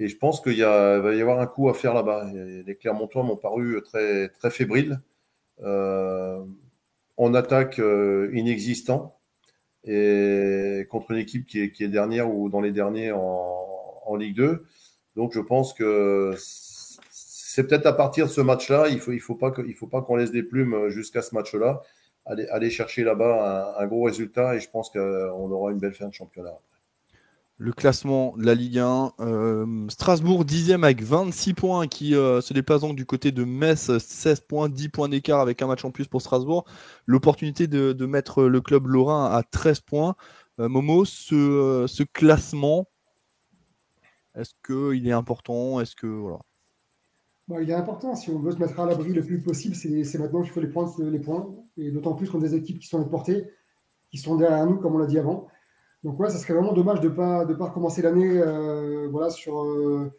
[0.02, 2.28] Et je pense qu'il va y avoir un coup à faire là-bas.
[2.34, 5.00] Les Clermontois m'ont paru très, très fébriles.
[5.62, 6.44] Euh,
[7.18, 9.16] en attaque euh, inexistant
[9.84, 14.66] et contre une équipe qui est, dernière ou dans les derniers en, Ligue 2.
[15.16, 16.34] Donc je pense que
[17.12, 20.90] c'est peut-être à partir de ce match-là, il il faut pas qu'on laisse des plumes
[20.90, 21.82] jusqu'à ce match-là.
[22.26, 26.14] Aller, chercher là-bas un gros résultat et je pense qu'on aura une belle fin de
[26.14, 26.56] championnat.
[27.64, 32.56] Le classement de la Ligue 1, euh, Strasbourg 10e avec 26 points qui euh, se
[32.56, 35.92] déplace donc du côté de Metz, 16 points, 10 points d'écart avec un match en
[35.92, 36.66] plus pour Strasbourg.
[37.06, 40.16] L'opportunité de, mettre le club lorrain à 13 points.
[40.60, 42.88] Euh, Momo, ce, classement,
[44.34, 45.80] est-ce qu'il est important?
[45.82, 46.40] Est-ce que voilà.
[47.48, 48.16] Bah, il est important.
[48.16, 50.68] Si on veut se mettre à l'abri le plus possible, c'est maintenant qu'il faut les
[50.68, 51.52] prendre les points.
[51.78, 53.46] Et d'autant plus contre des équipes qui sont portée,
[54.10, 55.48] qui sont derrière nous, comme on l'a dit avant.
[56.04, 59.30] Donc ouais, ça serait vraiment dommage de ne pas, de pas recommencer l'année euh, voilà,
[59.30, 60.12] sur, euh,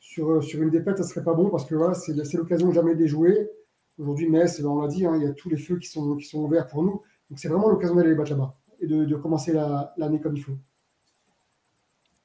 [0.00, 0.96] sur, sur une défaite.
[0.98, 3.50] Ça serait pas bon parce que voilà, c'est c'est l'occasion jamais de les jouer.
[3.98, 6.16] Aujourd'hui, Metz, ben, on l'a dit, hein, il y a tous les feux qui sont,
[6.16, 7.02] qui sont ouverts pour nous.
[7.30, 10.36] Donc c'est vraiment l'occasion d'aller les battre là-bas et de, de commencer la- l'année comme
[10.36, 10.52] il faut.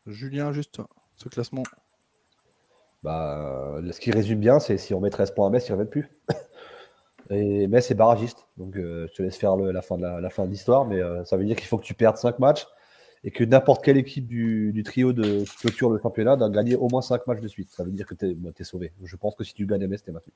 [0.08, 0.80] Julien, juste
[1.18, 1.64] ce classement.
[3.04, 5.78] Bah, ce qui résume bien, c'est si on met 13 points à Metz, ils ne
[5.78, 6.10] reviennent plus.
[7.30, 8.48] Et Metz est barragiste.
[8.58, 10.86] Donc euh, je te laisse faire le- la fin de la, la fin de l'histoire,
[10.86, 12.66] mais euh, ça veut dire qu'il faut que tu perdes 5 matchs
[13.24, 16.90] et que n'importe quelle équipe du, du trio de clôture le championnat doit gagner au
[16.90, 17.70] moins 5 matchs de suite.
[17.72, 18.92] Ça veut dire que tu es, sauvé.
[19.04, 20.34] Je pense que si tu gagnes à Metz, tu es maintenu.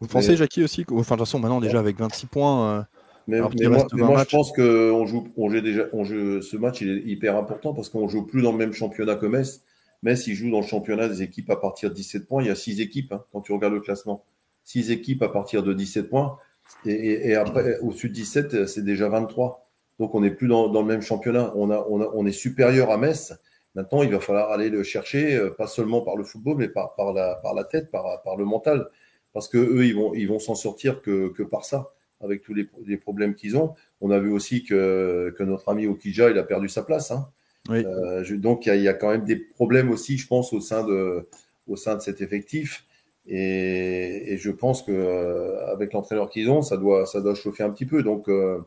[0.00, 2.78] Vous pensez, Jackie, aussi que- Enfin, de toute façon, maintenant, déjà avec 26 points.
[2.78, 2.82] euh,
[3.28, 3.60] Mais, moi, reste
[3.94, 4.30] mais 20 moi, matchs.
[4.30, 7.74] je pense qu'on joue, on joue déjà, on joue, ce match il est hyper important
[7.74, 9.60] parce qu'on joue plus dans le même championnat que Metz.
[10.02, 12.42] Metz, il joue dans le championnat des équipes à partir de 17 points.
[12.42, 14.24] Il y a 6 équipes hein, quand tu regardes le classement.
[14.64, 16.38] 6 équipes à partir de 17 points.
[16.86, 19.62] Et, et- et après, au-dessus de 17, c'est déjà 23.
[20.00, 21.52] Donc on n'est plus dans, dans le même championnat.
[21.54, 23.34] On, a, on, a- on est supérieur à Metz.
[23.76, 26.96] Maintenant, il va falloir aller le chercher, euh, pas seulement par le football, mais par,
[26.96, 28.88] par, la, par la tête, par, par le mental.
[29.32, 31.86] Parce que eux, ils vont, ils vont s'en sortir que, que par ça,
[32.20, 33.74] avec tous les, les problèmes qu'ils ont.
[34.00, 37.12] On a vu aussi que, que notre ami Okija, il a perdu sa place.
[37.12, 37.28] hein.
[37.68, 37.84] Oui.
[37.86, 40.26] Euh, je- donc, il y, a- il y a quand même des problèmes aussi, je
[40.26, 41.28] pense, au sein de,
[41.68, 42.84] au sein de cet effectif.
[43.28, 47.62] Et, et je pense que euh, avec l'entraîneur qu'ils ont, ça doit, ça doit chauffer
[47.62, 48.02] un petit peu.
[48.02, 48.58] Donc, euh,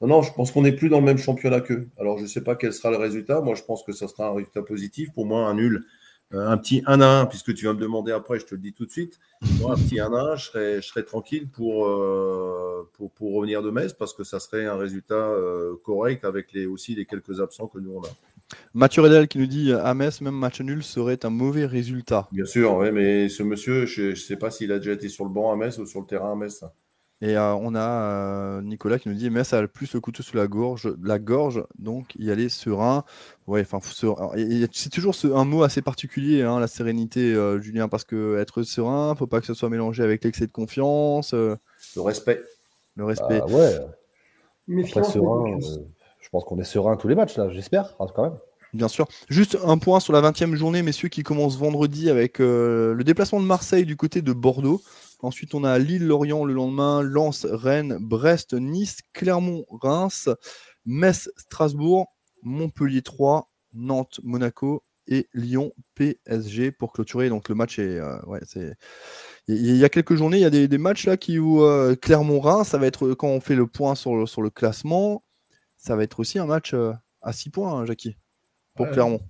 [0.00, 1.88] non, non, je pense qu'on n'est plus dans le même championnat qu'eux.
[1.98, 3.40] Alors, je ne sais pas quel sera le résultat.
[3.42, 5.12] Moi, je pense que ça sera un résultat positif.
[5.12, 5.84] Pour moi, un nul,
[6.32, 8.62] euh, un petit 1 à 1, puisque tu vas me demander après, je te le
[8.62, 9.18] dis tout de suite.
[9.58, 13.34] Moi, un petit 1 à 1, je serais, je serais tranquille pour, euh, pour, pour
[13.34, 17.04] revenir de Metz, parce que ça serait un résultat euh, correct avec les, aussi les
[17.04, 18.08] quelques absents que nous on a.
[18.72, 22.26] Mathieu Redel qui nous dit à Metz, même match nul serait un mauvais résultat.
[22.32, 25.24] Bien sûr, ouais, mais ce monsieur, je ne sais pas s'il a déjà été sur
[25.24, 26.64] le banc à Metz ou sur le terrain à Metz.
[27.22, 30.22] Et euh, on a euh, Nicolas qui nous dit Metz a le plus le couteau
[30.22, 33.04] sous la gorge, la gorge donc y aller serein.
[33.46, 33.78] Ouais, enfin,
[34.72, 38.62] c'est toujours ce- un mot assez particulier, hein, la sérénité, euh, Julien, parce que être
[38.62, 41.56] serein, faut pas que ce soit mélangé avec l'excès de confiance, euh,
[41.94, 42.40] Le respect.
[42.96, 43.40] le respect.
[43.42, 43.90] Ah ouais, après
[44.68, 45.78] mais serein, euh,
[46.22, 48.36] je pense qu'on est serein tous les matchs là, j'espère, hein, quand même.
[48.72, 49.08] Bien sûr.
[49.28, 53.40] Juste un point sur la 20e journée, messieurs, qui commence vendredi avec euh, le déplacement
[53.40, 54.80] de Marseille du côté de Bordeaux.
[55.22, 60.28] Ensuite, on a Lille-Lorient le lendemain, Lens, Rennes, Brest, Nice, Clermont, Reims,
[60.86, 62.06] Metz, Strasbourg,
[62.42, 67.28] Montpellier 3, Nantes, Monaco et Lyon, PSG pour clôturer.
[67.28, 67.98] Donc le match est.
[67.98, 68.74] euh, ouais, c'est.
[69.48, 71.96] Il y- a quelques journées, il y a des, des matchs là qui où euh,
[71.96, 75.22] Clermont-Reims, ça va être quand on fait le point sur le, sur le classement,
[75.76, 76.92] ça va être aussi un match euh,
[77.22, 78.16] à 6 points, hein, Jackie,
[78.76, 78.86] pour.
[78.92, 79.20] Clermont.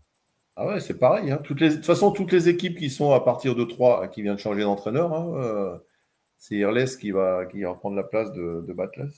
[0.63, 1.31] Ah ouais, c'est pareil.
[1.31, 1.39] hein.
[1.43, 1.71] Toutes les...
[1.71, 4.41] De toute façon, toutes les équipes qui sont à partir de 3, qui viennent de
[4.41, 5.75] changer d'entraîneur, hein, euh,
[6.37, 9.09] c'est Irles qui va, qui va prendre la place de, de Batles.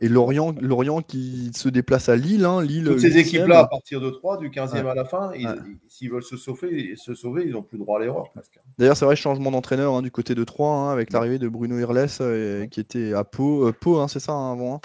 [0.00, 2.46] Et Lorient, Lorient qui se déplace à Lille.
[2.46, 4.90] Hein, Lille Toutes ces équipes-là, à partir de 3, du 15e Ouais.
[4.90, 5.44] à la fin, Ouais.
[5.88, 8.32] s'ils veulent se sauver, se sauver, ils n'ont plus droit à l'erreur.
[8.78, 11.78] D'ailleurs, c'est vrai, changement d'entraîneur hein, du côté de Troyes, hein, avec l'arrivée de Bruno
[11.78, 13.68] Irles, euh, qui était à Pau.
[13.68, 14.80] Euh, Pau, c'est ça, avant.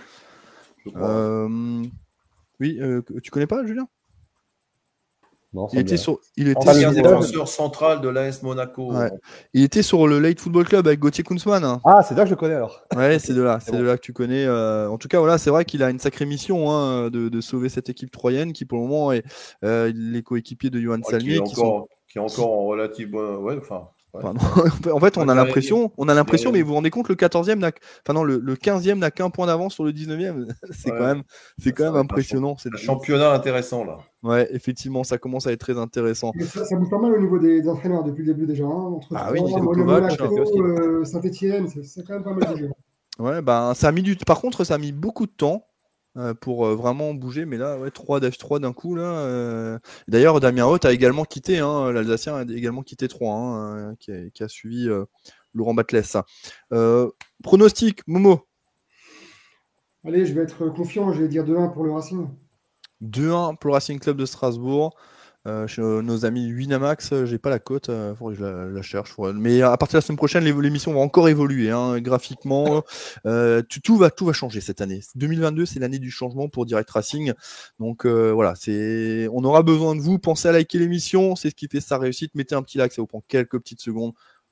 [0.85, 1.47] je crois.
[2.59, 2.79] Oui,
[3.23, 3.87] tu connais pas, Julien?
[5.53, 8.41] Non, il était, sur, il, était Enfin, Ancien le sur, club- défenseur central de l'AS
[8.41, 8.93] Monaco.
[8.93, 9.11] Ouais.
[9.53, 11.65] il était sur le Late Football Club avec Gauthier Kunzmann.
[11.65, 11.81] hein.
[11.83, 12.81] Ah, c'est là que je le connais alors.
[12.95, 13.79] Ouais, c'est de là, c'est bon.
[13.79, 14.45] de là que tu connais.
[14.45, 17.41] euh, En tout cas, voilà, c'est vrai qu'il a une sacrée mission hein, de, de
[17.41, 19.23] sauver cette équipe troyenne qui, pour le moment, est
[19.65, 21.35] euh, les coéquipiers de Johan Ouais, qui, Salmier.
[21.35, 23.35] est qui sont encore, qui est encore en relative bonne.
[23.43, 24.23] Ouais, enfin, ouais.
[24.91, 27.59] En fait, on a l'impression, on a l'impression, mais vous vous rendez compte, le 14e
[27.59, 27.71] n'a,
[28.05, 30.47] enfin non, le, le 15e n'a qu'un point d'avance sur le 19e.
[30.71, 30.97] c'est Ouais.
[30.97, 31.23] quand même,
[31.57, 32.55] c'est quand Ça même impressionnant.
[32.57, 33.99] C'est un championnat intéressant là.
[34.23, 36.31] Ouais, effectivement, ça commence à être très intéressant.
[36.41, 38.65] Ça, ça bouge pas mal au niveau des, des entraîneurs depuis le début déjà.
[38.65, 42.69] hein, entre Ah oui, euh, Saint-Etienne, c'est quand même pas mal bougé.
[43.19, 45.65] Ouais, ben ça a mis du, par contre, ça a mis beaucoup de temps.
[46.17, 48.95] Euh, pour euh, vraiment bouger, mais là, ouais, 3 d'F3 d'un coup.
[48.95, 49.03] là.
[49.03, 49.79] euh.
[50.07, 54.29] D'ailleurs, Damien Haute a également quitté, hein, l'Alsacien a également quitté 3, hein, qui, a,
[54.29, 54.89] qui a suivi
[55.53, 56.03] Laurent Batles.
[57.43, 58.41] Pronostic, Momo?
[60.03, 62.27] Allez, je vais être confiant, je vais dire 2-1 pour le Racing.
[63.01, 64.95] 2-1 pour le Racing Club de Strasbourg.
[65.47, 68.65] Euh, chez nos amis Winamax, euh, j'ai pas la cote, il faudrait que je la,
[68.67, 69.09] la cherche.
[69.11, 72.83] faudrait- Mais à partir de la semaine prochaine, l'é- l'émission va encore évoluer hein, graphiquement.
[73.25, 75.01] Euh, tout, tout va, tout va changer cette année.
[75.15, 77.33] 2022, c'est l'année du changement pour Direct Racing.
[77.79, 80.17] Donc euh, voilà, c'est, on aura besoin de vous.
[80.19, 82.33] Pensez à liker l'émission, c'est ce qui fait sa réussite.
[82.35, 84.11] Mettez un petit like, ça vous prend quelques petites secondes.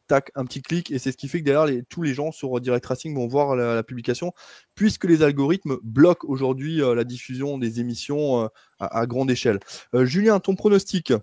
[0.09, 2.31] Tac, un petit clic, et c'est ce qui fait que derrière, les, tous les gens
[2.33, 4.33] sur Direct Racing vont voir la, la publication,
[4.75, 8.47] puisque les algorithmes bloquent aujourd'hui euh, la diffusion des émissions euh,
[8.79, 9.59] à, à grande échelle.
[9.95, 11.13] Euh, Julien, ton pronostic?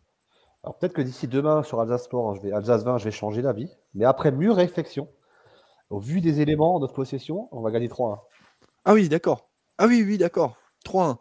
[0.62, 3.43] Alors peut-être que d'ici demain sur Alsace Sport, je vais, Alsace 20, je vais changer
[3.43, 3.68] d'avis.
[3.95, 5.09] Mais après mûre réflexion,
[5.91, 8.18] au vu des éléments en notre possession, on va gagner 3-1.
[8.84, 9.49] Ah oui, d'accord.
[9.78, 10.57] Ah oui, oui, d'accord.
[10.84, 11.16] 3-1.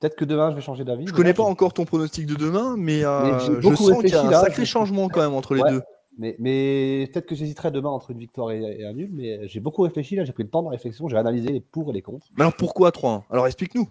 [0.00, 1.06] Peut-être que demain, je vais changer d'avis.
[1.06, 4.14] Je mais connais pas encore ton pronostic de demain, mais, euh, je sens qu'il y
[4.14, 4.40] a un là.
[4.40, 5.70] sacré changement quand même entre les Ouais.
[5.72, 5.82] deux.
[6.18, 9.82] Mais, mais peut-être que j'hésiterai demain entre une victoire et, un nul, mais j'ai beaucoup
[9.82, 12.26] réfléchi, là, j'ai pris le temps de réflexion, j'ai analysé les pour et les contre.
[12.36, 13.88] Mais alors pourquoi 3-1 Alors explique-nous.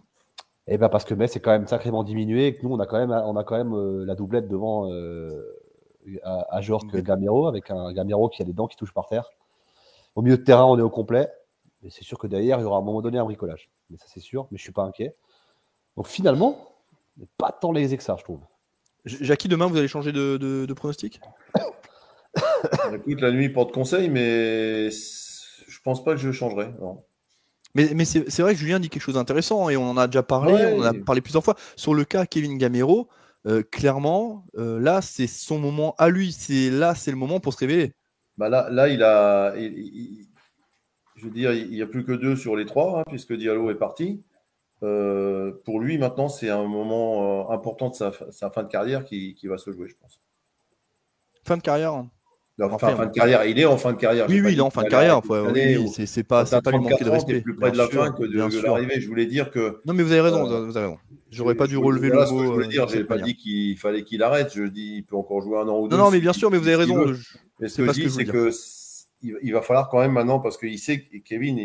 [0.67, 2.86] Eh ben parce que Metz est quand même sacrément diminué et que nous, on a
[2.86, 5.41] quand même, on a quand même euh, la doublette devant euh,
[6.23, 9.30] à, à Gamero, avec un Gamero qui a des dents qui touchent par terre.
[10.15, 11.30] Au milieu de terrain, on est au complet.
[11.82, 13.69] Mais c'est sûr que derrière, il y aura à un moment donné un bricolage.
[13.89, 15.15] Mais ça, c'est sûr, mais je suis pas inquiet.
[15.95, 16.57] Donc finalement,
[17.38, 18.41] pas tant lésé que ça, je trouve.
[19.05, 21.21] Jackie, demain, vous allez changer de, de pronostic?
[22.93, 26.70] Écoute, la nuit porte conseil, mais je pense pas que je changerai.
[27.76, 30.24] Mais, mais c'est vrai que Julien dit quelque chose d'intéressant et on en a déjà
[30.24, 31.55] parlé, on en a parlé plusieurs fois.
[31.76, 33.08] Sur le cas Kevin Gamero,
[33.45, 36.32] euh, clairement, euh, là, c'est son moment à lui.
[36.32, 37.93] C'est Là, c'est le moment pour se révéler.
[38.38, 39.55] Bah là, là, il a.
[39.55, 43.70] je veux dire, il n'y a plus que deux sur les trois, hein, puisque Diallo
[43.70, 44.22] est parti.
[44.84, 49.47] Euh, pour lui, maintenant, c'est un moment important de sa, fin de carrière qui, qui,
[49.47, 50.20] va se jouer, je pense.
[51.45, 52.10] Fin de carrière hein.
[52.60, 53.45] Enfin, fin de carrière.
[53.45, 54.26] Il est en fin de carrière.
[54.28, 55.22] Oui, oui, il est en fin de carrière.
[55.30, 57.41] oui, c'est pas, pas lui manquer de respect.
[57.41, 58.99] plus près de la fin que de, l'arrivée.
[58.99, 59.80] Je voulais dire que.
[59.86, 60.49] Non, mais vous avez raison.
[60.49, 60.99] Euh, vous avez raison.
[61.30, 62.26] J'aurais pas dû relever le mot.
[62.26, 64.51] Ce que je voulais dire, j'ai pas dit qu'il fallait qu'il arrête.
[64.55, 65.97] Je dis, il peut encore jouer un an ou deux.
[65.97, 67.14] Non, non, mais bien sûr, mais vous avez raison.
[67.60, 68.51] Mais ce que je dis, c'est que
[69.24, 71.58] il va falloir quand même maintenant parce qu'il sait que Kevin,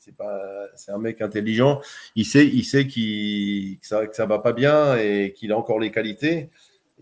[0.00, 0.40] c'est pas,
[0.74, 1.80] c'est un mec intelligent.
[2.16, 5.56] Il sait, il sait qu'il que ça, que ça va pas bien et qu'il a
[5.56, 6.50] encore les qualités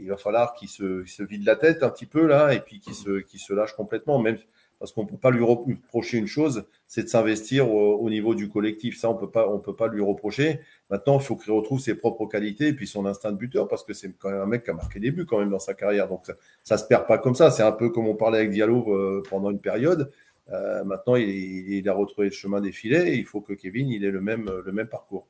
[0.01, 2.94] il va falloir qu'il se, vide la tête un petit peu là et puis qu'il
[2.94, 4.38] se, lâche complètement, même
[4.78, 8.49] parce qu'on ne peut pas lui reprocher une chose, c'est de s'investir au, niveau du
[8.49, 8.96] collectif.
[8.96, 10.61] Ça, on peut pas, on peut pas lui reprocher.
[10.88, 13.82] Maintenant, il faut qu'il retrouve ses propres qualités et puis son instinct de buteur, parce
[13.82, 15.74] que c'est quand même un mec qui a marqué des buts quand même dans sa
[15.74, 16.07] carrière.
[16.07, 16.22] Donc
[16.62, 17.51] ça, ne se perd pas comme ça.
[17.51, 20.12] C'est un peu comme on parlait avec Diallo euh, pendant une période.
[20.53, 23.90] Euh, maintenant, il, il, a retrouvé le chemin des filets et il faut que Kevin
[23.90, 25.26] il ait le même, le même parcours.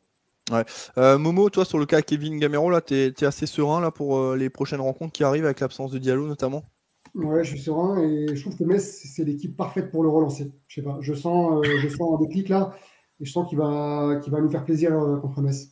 [0.97, 4.19] Euh, Momo, toi, sur le cas Kevin Gamero, là, tu es, assez serein là, pour
[4.19, 6.63] euh, les prochaines rencontres qui arrivent avec l'absence de Diallo notamment?
[7.15, 10.53] Ouais, je suis serein et je trouve que Metz, c'est l'équipe parfaite pour le relancer.
[10.69, 12.75] Je sais pas, je sens, euh, je sens un déclic là
[13.21, 14.91] et je sens qu'il va, qu'il va nous faire plaisir
[15.21, 15.71] contre Metz.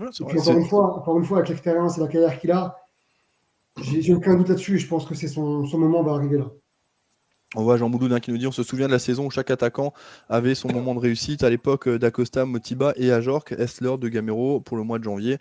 [0.00, 2.76] encore, une fois, encore une fois, avec l'expérience et la carrière qu'il a,
[3.82, 6.46] j'ai aucun doute là-dessus et je pense que c'est son, son moment va arriver là.
[7.54, 9.50] On voit Jean Mouloudin qui nous dit on se souvient de la saison où chaque
[9.50, 9.92] attaquant
[10.28, 14.60] avait son moment de réussite à l'époque euh, d'Acosta, Motiba et Ajorc, Essler de Gamero
[14.60, 15.38] pour le mois de janvier?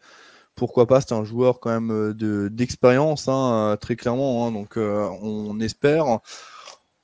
[0.56, 4.48] Pourquoi pas, c'est un joueur quand même euh, d'expérience, hein, euh, très clairement.
[4.48, 6.20] Hein, donc on espère,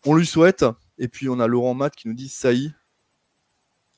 [0.05, 0.65] on lui souhaite.
[0.99, 2.71] Et puis on a Laurent Matt qui nous dit Saï,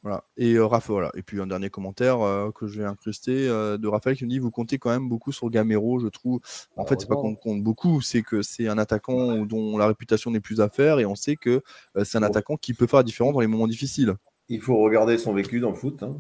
[0.04, 0.26] voilà.
[0.36, 1.12] Et euh, voilà.
[1.16, 4.30] Et puis un dernier commentaire euh, que je vais incruster euh, de Raphaël qui me
[4.30, 6.42] dit vous comptez quand même beaucoup sur Gamero, je trouve.
[6.76, 10.30] En fait, c'est pas qu'on compte beaucoup, c'est que c'est un attaquant dont la réputation
[10.30, 11.64] n'est plus à faire et on sait que
[12.04, 14.16] c'est un attaquant qui peut faire la différence dans les moments difficiles.
[14.50, 16.04] Il faut regarder son vécu dans le foot.
[16.04, 16.18] Hein.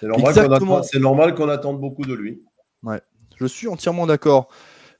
[0.00, 2.42] C'est normal qu'on attende beaucoup de lui.
[2.84, 3.00] Ouais,
[3.36, 4.48] je suis entièrement d'accord.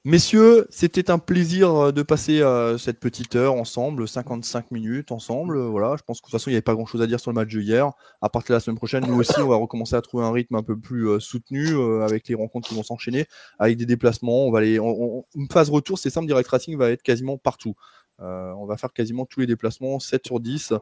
[0.09, 5.59] Messieurs, c'était un plaisir euh, de passer euh, cette petite heure ensemble, 55 minutes ensemble.
[5.59, 7.19] Voilà, je pense que de toute façon, il n'y avait pas grand chose à dire
[7.19, 7.91] sur le match de hier.
[8.23, 10.55] À partir de la semaine prochaine, nous aussi, on va recommencer à trouver un rythme
[10.55, 13.27] un peu plus euh, soutenu avec les rencontres qui vont s'enchaîner,
[13.59, 14.47] avec des déplacements.
[14.47, 17.75] On va aller, une phase retour, c'est simple, Direct Racing va être quasiment partout.
[18.21, 20.73] on va faire quasiment tous les déplacements, 7 sur 10.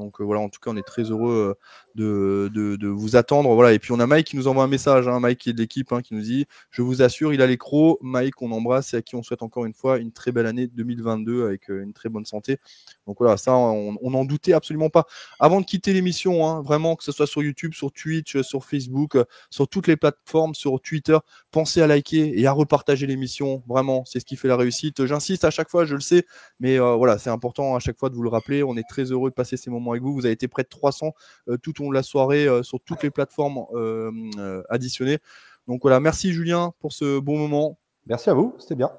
[0.00, 1.56] Donc voilà, en tout cas, on est très heureux
[1.94, 3.54] de, vous attendre.
[3.54, 3.72] Voilà.
[3.72, 5.58] Et puis on a Mike qui nous envoie un message, hein, Mike qui est de
[5.58, 7.98] l'équipe, hein, qui nous dit Je vous assure, il a les crocs.
[8.02, 10.66] Mike, on embrasse et à qui on souhaite encore une fois une très belle année
[10.66, 12.58] 2022 avec une très bonne santé.
[13.06, 15.06] Donc voilà, ça, on n'en doutait absolument pas.
[15.38, 19.16] Avant de quitter l'émission, hein, vraiment, que ce soit sur YouTube, sur Twitch, sur Facebook,
[19.50, 21.18] sur toutes les plateformes, sur Twitter,
[21.50, 23.62] pensez à liker et à repartager l'émission.
[23.68, 25.06] Vraiment, c'est ce qui fait la réussite.
[25.06, 26.26] J'insiste à chaque fois, je le sais,
[26.60, 28.62] mais voilà, c'est important à chaque fois de vous le rappeler.
[28.62, 30.12] On est très heureux de passer ces moments avec vous.
[30.12, 31.14] Vous avez été près de 300
[31.48, 35.18] euh, tout au long de la soirée euh, sur toutes les plateformes euh, additionnées.
[35.66, 37.78] Donc voilà, merci Julien pour ce bon moment.
[38.06, 38.90] Merci à vous, c'était bien.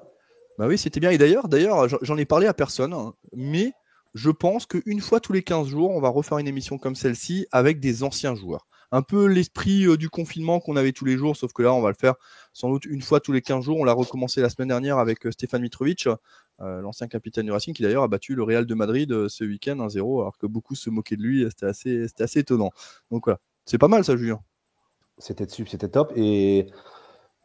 [0.58, 1.10] Bah oui, c'était bien.
[1.10, 3.72] Et d'ailleurs, d'ailleurs, j'en ai parlé à personne, hein, mais
[4.14, 7.46] je pense qu'une fois tous les 15 jours, on va refaire une émission comme celle-ci
[7.50, 8.66] avec des anciens joueurs.
[8.94, 11.88] Un peu l'esprit du confinement qu'on avait tous les jours, sauf que là, on va
[11.88, 12.14] le faire
[12.52, 13.78] sans doute une fois tous les 15 jours.
[13.78, 16.06] On l'a recommencé la semaine dernière avec Stéphane Mitrovic.
[16.60, 19.42] Euh, l'ancien capitaine du Racing, qui d'ailleurs a battu le Real de Madrid euh, ce
[19.42, 21.44] week-end 1-0, alors que beaucoup se moquaient de lui.
[21.48, 22.70] C'était assez, assez étonnant.
[23.10, 24.40] Donc voilà, c'est pas mal ça, Julien.
[25.18, 26.12] C'était c'était top.
[26.14, 26.70] Et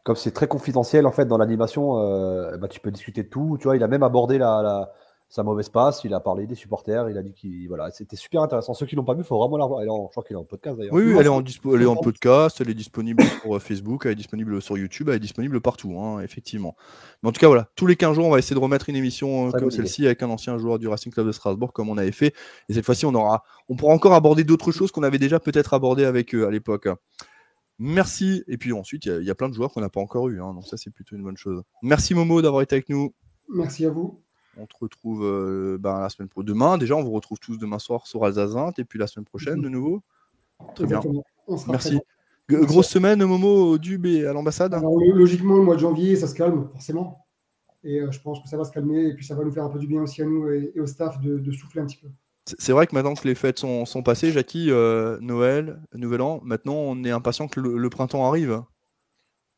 [0.04, 3.56] comme c'est très confidentiel en fait dans l'animation, euh, bah, tu peux discuter de tout.
[3.58, 4.92] Tu vois, il a même abordé la
[5.30, 8.40] sa mauvaise passe, il a parlé des supporters, il a dit qu'il voilà, c'était super
[8.42, 8.72] intéressant.
[8.72, 9.82] Ceux qui l'ont pas vu, il faut vraiment la voir.
[9.82, 10.94] je crois qu'il est en podcast d'ailleurs.
[10.94, 14.12] Oui, elle est en, elle est en podcast, elle est disponible sur euh, Facebook, elle
[14.12, 16.76] est disponible sur YouTube, elle est disponible partout, hein, effectivement.
[17.22, 18.96] Mais en tout cas, voilà, tous les 15 jours, on va essayer de remettre une
[18.96, 21.98] émission euh, comme celle-ci avec un ancien joueur du Racing Club de Strasbourg, comme on
[21.98, 22.34] avait fait.
[22.70, 25.74] Et cette fois-ci, on aura, on pourra encore aborder d'autres choses qu'on avait déjà peut-être
[25.74, 26.88] abordées avec eux à l'époque.
[27.78, 28.44] Merci.
[28.48, 30.54] Et puis ensuite, il y, a plein de joueurs qu'on n'a pas encore eu, hein,
[30.54, 31.62] donc ça, c'est plutôt une bonne chose.
[31.82, 33.14] Merci Momo d'avoir été avec nous.
[33.50, 34.18] Merci à vous.
[34.58, 36.78] On te retrouve euh, ben, la semaine pro demain.
[36.78, 39.68] Déjà, on vous retrouve tous demain soir sur Alsazin et puis la semaine prochaine de
[39.68, 40.00] nouveau.
[40.74, 40.98] Très bien.
[40.98, 41.24] Exactement.
[41.68, 42.00] Merci.
[42.48, 42.66] présent.
[42.66, 44.74] Grosse semaine, Momo, au Dub et à l'ambassade.
[45.14, 47.24] Logiquement, le mois de janvier, ça se calme, forcément.
[47.84, 49.06] Et euh, je pense que ça va se calmer.
[49.08, 50.80] Et puis, ça va nous faire un peu du bien aussi à nous et, et
[50.80, 52.08] au staff de, de souffler un petit peu.
[52.58, 56.40] C'est vrai que maintenant que les fêtes sont, sont passées, Jackie, euh, Noël, Nouvel An,
[56.42, 58.62] maintenant on est impatient que le, le printemps arrive.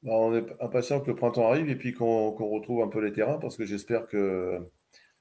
[0.02, 3.00] Bah, on est impatient que le printemps arrive et puis qu'on qu'on retrouve un peu
[3.00, 4.58] les terrains parce que j'espère que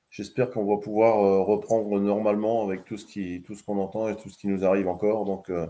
[0.09, 4.07] j'espère qu'on va pouvoir euh, reprendre normalement avec tout ce qui tout ce qu'on entend
[4.09, 5.25] et tout ce qui nous arrive encore.
[5.25, 5.67] Donc euh,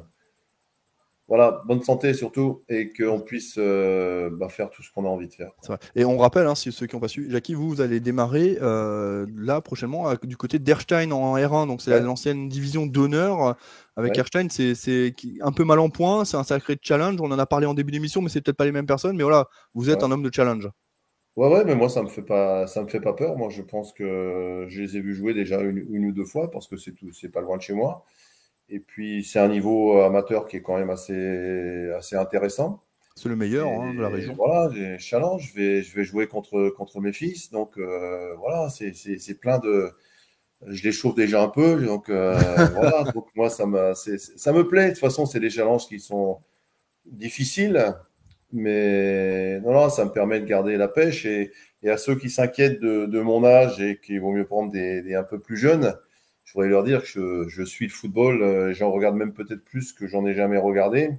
[1.28, 5.28] voilà, bonne santé surtout et qu'on puisse euh, bah, faire tout ce qu'on a envie
[5.28, 5.52] de faire.
[5.68, 5.78] Vrai.
[5.96, 8.58] Et on rappelle, hein, si ceux qui n'ont pas su, Jackie, vous, vous allez démarrer
[8.60, 12.02] là prochainement à- du côté d'Erstein en R1, donc c'est Ouais.
[12.02, 13.56] l'ancienne division d'honneur.
[13.96, 14.20] Avec Ouais.
[14.22, 17.20] Erstein, c'est un peu mal en point, c'est un sacré challenge.
[17.22, 19.16] On en a parlé en début d'émission, mais c'est peut-être pas les mêmes personnes.
[19.16, 20.06] Mais voilà, vous êtes Ouais.
[20.06, 20.68] un homme de challenge.
[21.40, 23.38] Ouais, ouais, mais moi ça me fait pas ça me fait pas peur.
[23.38, 26.52] Moi je pense que je les ai vus jouer déjà une, une ou deux fois
[26.52, 28.04] parce que c'est tout c'est pas loin de chez moi.
[28.68, 32.82] Et puis c'est un niveau amateur qui est quand même assez assez intéressant.
[33.16, 34.34] C'est le meilleur hein, de la région.
[34.36, 37.52] Voilà, j'ai challenge, je vais, je vais jouer contre, contre mes fils.
[37.52, 39.92] Donc euh, voilà, c'est plein de.
[40.68, 41.82] Je les chauffe déjà un peu.
[41.86, 42.38] Donc euh,
[42.74, 44.88] voilà, donc moi ça me, ça me plaît.
[44.88, 46.40] De toute façon, c'est des challenges qui sont
[47.06, 47.96] difficiles.
[48.52, 51.26] Mais non, non, ça me permet de garder la pêche.
[51.26, 51.52] Et,
[51.88, 55.40] à ceux qui s'inquiètent de, mon âge et qui vaut mieux prendre des, un peu
[55.40, 55.96] plus jeunes,
[56.46, 58.42] je voudrais leur dire que je, suis le football.
[58.42, 61.12] euh, J'en regarde même peut-être plus que j'en ai jamais regardé.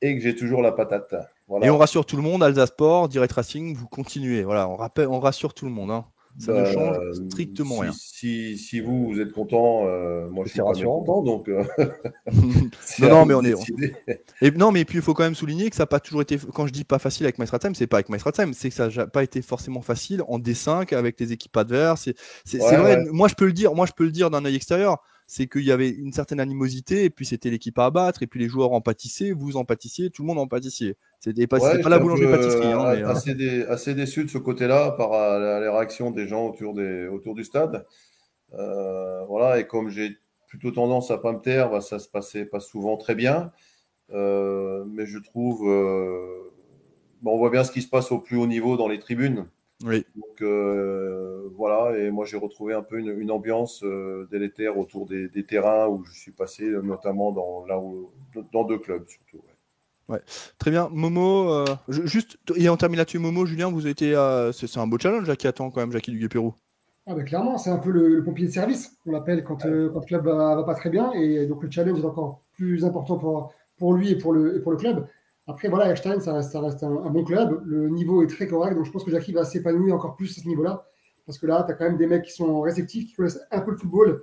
[0.00, 1.14] Et que j'ai toujours la patate.
[1.62, 4.42] Et on rassure tout le monde, Alsace Sport, Direct Racing, vous continuez.
[4.42, 5.90] Voilà, on, rappelle, on rassure tout le monde.
[5.90, 6.04] hein.
[6.38, 7.92] Ça ne Bah, change strictement si, rien.
[7.92, 11.00] Si, si vous, vous êtes content, euh, moi je suis pas rassurant.
[11.00, 11.48] content, donc.
[11.48, 11.64] euh,
[12.98, 13.54] Non, mais on est-.
[14.40, 16.38] Et non, mais puis il faut quand même souligner que ça n'a pas toujours été.
[16.54, 19.06] Quand je dis pas facile avec Maestrat-Time, c'est pas avec Maestrat-Time, c'est que ça n'a
[19.06, 22.08] pas été forcément facile en D5 avec les équipes adverses.
[22.44, 22.96] C'est Ouais, vrai.
[22.96, 23.04] ouais.
[23.12, 23.74] Moi, je peux le dire.
[23.74, 24.98] Moi, je peux le dire d'un œil extérieur.
[25.26, 28.40] C'est qu'il y avait une certaine animosité, et puis c'était l'équipe à abattre, et puis
[28.40, 30.96] les joueurs en pâtissaient, vous en pâtissiez, tout le monde en pâtissait.
[31.24, 32.66] C'était pas, Ouais, pas la boulangerie-pâtisserie.
[32.66, 36.10] peu, hein, euh, euh, assez, dé- assez déçu de ce côté-là par euh, les réactions
[36.10, 37.86] des gens autour, des, autour du stade.
[38.54, 40.18] Euh, voilà, et comme j'ai
[40.48, 43.52] plutôt tendance à pas me taire, bah, ça se passait pas souvent très bien.
[44.12, 45.60] Mais je trouve,
[47.22, 49.46] bon, on voit bien ce qui se passe au plus haut niveau dans les tribunes.
[49.84, 50.04] oui.
[50.16, 50.42] Donc
[51.56, 53.84] voilà, et moi j'ai retrouvé un peu une, une ambiance
[54.30, 58.10] délétère autour des, des terrains où je suis passé, notamment dans, là où,
[58.52, 59.38] dans deux clubs surtout.
[59.38, 59.53] ouais.
[60.58, 60.88] Très bien.
[60.92, 64.14] Momo, euh, je- juste, et on termine là-dessus, Momo, Julien, vous avez été.
[64.14, 66.54] à- c'est un beau challenge là, qui attend quand même Jackie Duguay-Pérou.
[67.06, 69.90] Ah bah clairement, c'est un peu le, le pompier de service, on l'appelle quand, euh,
[69.92, 71.12] quand le club va, va pas très bien.
[71.12, 74.60] Et donc le challenge est encore plus important pour, pour lui et pour le, et
[74.60, 75.06] pour le club.
[75.46, 77.60] Après, voilà, Einstein, ça reste, ça reste un, un bon club.
[77.66, 80.40] Le niveau est très correct, donc je pense que Jackie va s'épanouir encore plus à
[80.42, 80.86] ce niveau-là.
[81.26, 83.60] Parce que là, tu as quand même des mecs qui sont réceptifs, qui connaissent un
[83.60, 84.22] peu le football.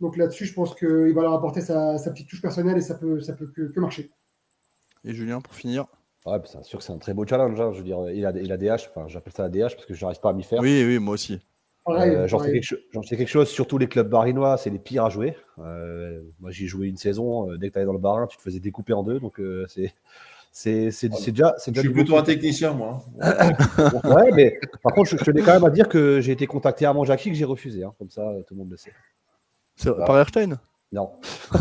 [0.00, 2.94] Donc là-dessus, je pense qu'il va leur apporter sa, sa petite touche personnelle et ça
[2.94, 4.10] peut, ça peut que, que marcher.
[5.04, 5.86] Et Julien, pour finir.
[6.24, 7.60] Ouais, puis c'est sûr que c'est un très beau challenge.
[7.60, 7.70] hein.
[7.72, 9.94] Je veux dire, il a, il a DH, enfin, j'appelle ça la DH parce que
[9.94, 10.60] je n'arrive pas à m'y faire.
[10.60, 11.40] Oui, oui, moi aussi.
[11.88, 15.36] Euh, J'en sais, quelque, chose, surtout les clubs barinois, c'est les pires à jouer.
[15.58, 18.36] Euh, moi, j'ai joué une saison, euh, dès que tu allais dans le barin, tu
[18.36, 19.18] te faisais découper en deux.
[19.18, 19.92] Donc, euh, c'est
[20.52, 20.90] c'est
[21.32, 21.54] déjà.
[21.58, 23.02] c'est Je déjà suis plutôt un technicien, moi.
[23.20, 23.50] hein.
[24.04, 26.86] Ouais, mais par contre, je, je tenais quand même à dire que j'ai été contacté
[26.86, 27.82] à mon Jackie que j'ai refusé.
[27.82, 27.90] hein.
[27.98, 28.92] Comme ça, tout le monde le sait.
[29.74, 30.04] C'est- Ah.
[30.04, 30.60] Par Erstein?
[30.92, 31.10] Non.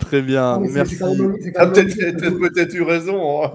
[0.00, 0.96] Très bien, Ah, merci.
[1.02, 1.38] même-
[2.38, 3.44] peut-être eu raison.
[3.44, 3.52] hein.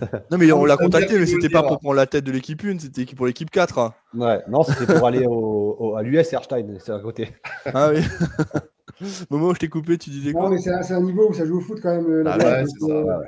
[0.30, 2.78] Non, mais on l'a contacté, mais c'était pas pour prendre la tête de l'équipe 1,
[2.80, 3.78] c'était pour l'équipe 4.
[3.78, 3.94] hein.
[4.14, 7.30] Ouais, non, c'était pour aller au, au- à l'US Erstein, c'est à côté.
[7.72, 8.00] Ah oui.
[9.30, 10.50] Momo, je t'ai coupé, tu disais Non, quoi?
[10.50, 12.06] mais c'est un, niveau où ça joue au foot quand même.
[12.06, 13.20] euh, Ah ouais, c'est ça,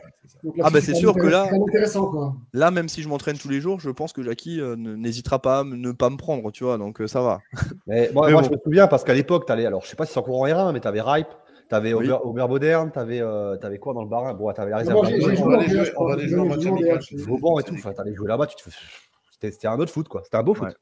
[0.45, 2.35] euh, Ah, bah, c'est sûr que là- très intéressant, quoi.
[2.53, 5.61] Là, même si je m'entraîne tous les jours, je pense que Jackie euh, n'hésitera pas
[5.61, 7.41] à ne pas me prendre, tu vois, donc euh, ça va.
[7.87, 8.49] Mais moi, Mais moi, bon.
[8.49, 10.41] je me souviens parce qu'à l'époque, tu allais, alors je sais pas si c'est encore
[10.41, 11.29] en R1, mais tu avais Ripe,
[11.69, 12.05] tu avais Oui.
[12.07, 14.35] Aubert, Aubert Moderne, tu avais, quoi dans le barin?
[14.35, 14.97] Bon, tu avais la réserve.
[14.97, 17.01] moi, on joué va en aller jouer- on aller jouer en match amical.
[17.17, 17.75] Vauban et tout.
[17.75, 20.23] Enfin, t'allais jouer là-bas, tu te fais- c'était un autre foot, quoi.
[20.25, 20.75] C'était un beau foot.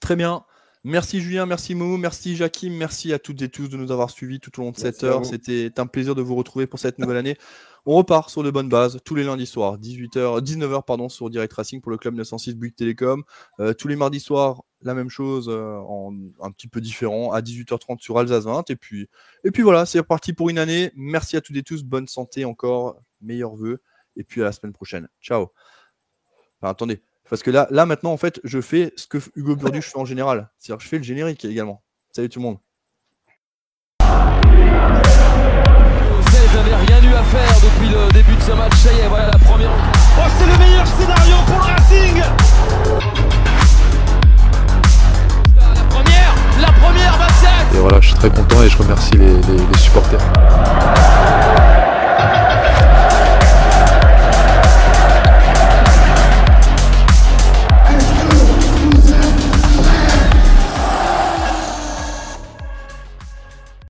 [0.00, 0.44] Très bien.
[0.82, 4.40] Merci Julien, merci Momo, merci Jackie, merci à toutes et tous de nous avoir suivis
[4.40, 5.26] tout au long de cette Merci heure.
[5.26, 7.36] C'était un plaisir de vous retrouver pour cette nouvelle année.
[7.84, 11.52] On repart sur de bonnes bases tous les lundis soirs, 18h, 19h pardon, sur Direct
[11.52, 13.24] Racing pour le club 906 Bouygues Télécom.
[13.58, 17.42] Euh, tous les mardis soirs, la même chose, euh, en un petit peu différent, à
[17.42, 18.70] 18h30 sur Alsace 20.
[18.70, 19.08] Et puis,
[19.44, 20.92] et puis voilà, c'est reparti pour une année.
[20.96, 23.78] Merci à toutes et tous, bonne santé encore, meilleurs vœux.
[24.16, 25.08] Et puis à la semaine prochaine.
[25.20, 25.48] Ciao.
[26.60, 29.84] Enfin, attendez, parce que là, là, maintenant, en fait, je fais ce que Hugo Burduch
[29.84, 30.50] fait en général.
[30.58, 31.80] C'est-à-dire, je fais le générique également.
[32.10, 32.58] Salut tout le monde.
[36.42, 38.74] Ils rien eu à faire depuis le début de ce match.
[38.74, 39.70] Ça y est, voilà la première.
[40.18, 42.16] Oh, c'est le meilleur scénario pour le Racing
[45.56, 49.78] La première La première 27 Et voilà, je suis très content et je remercie les
[49.78, 50.20] supporters.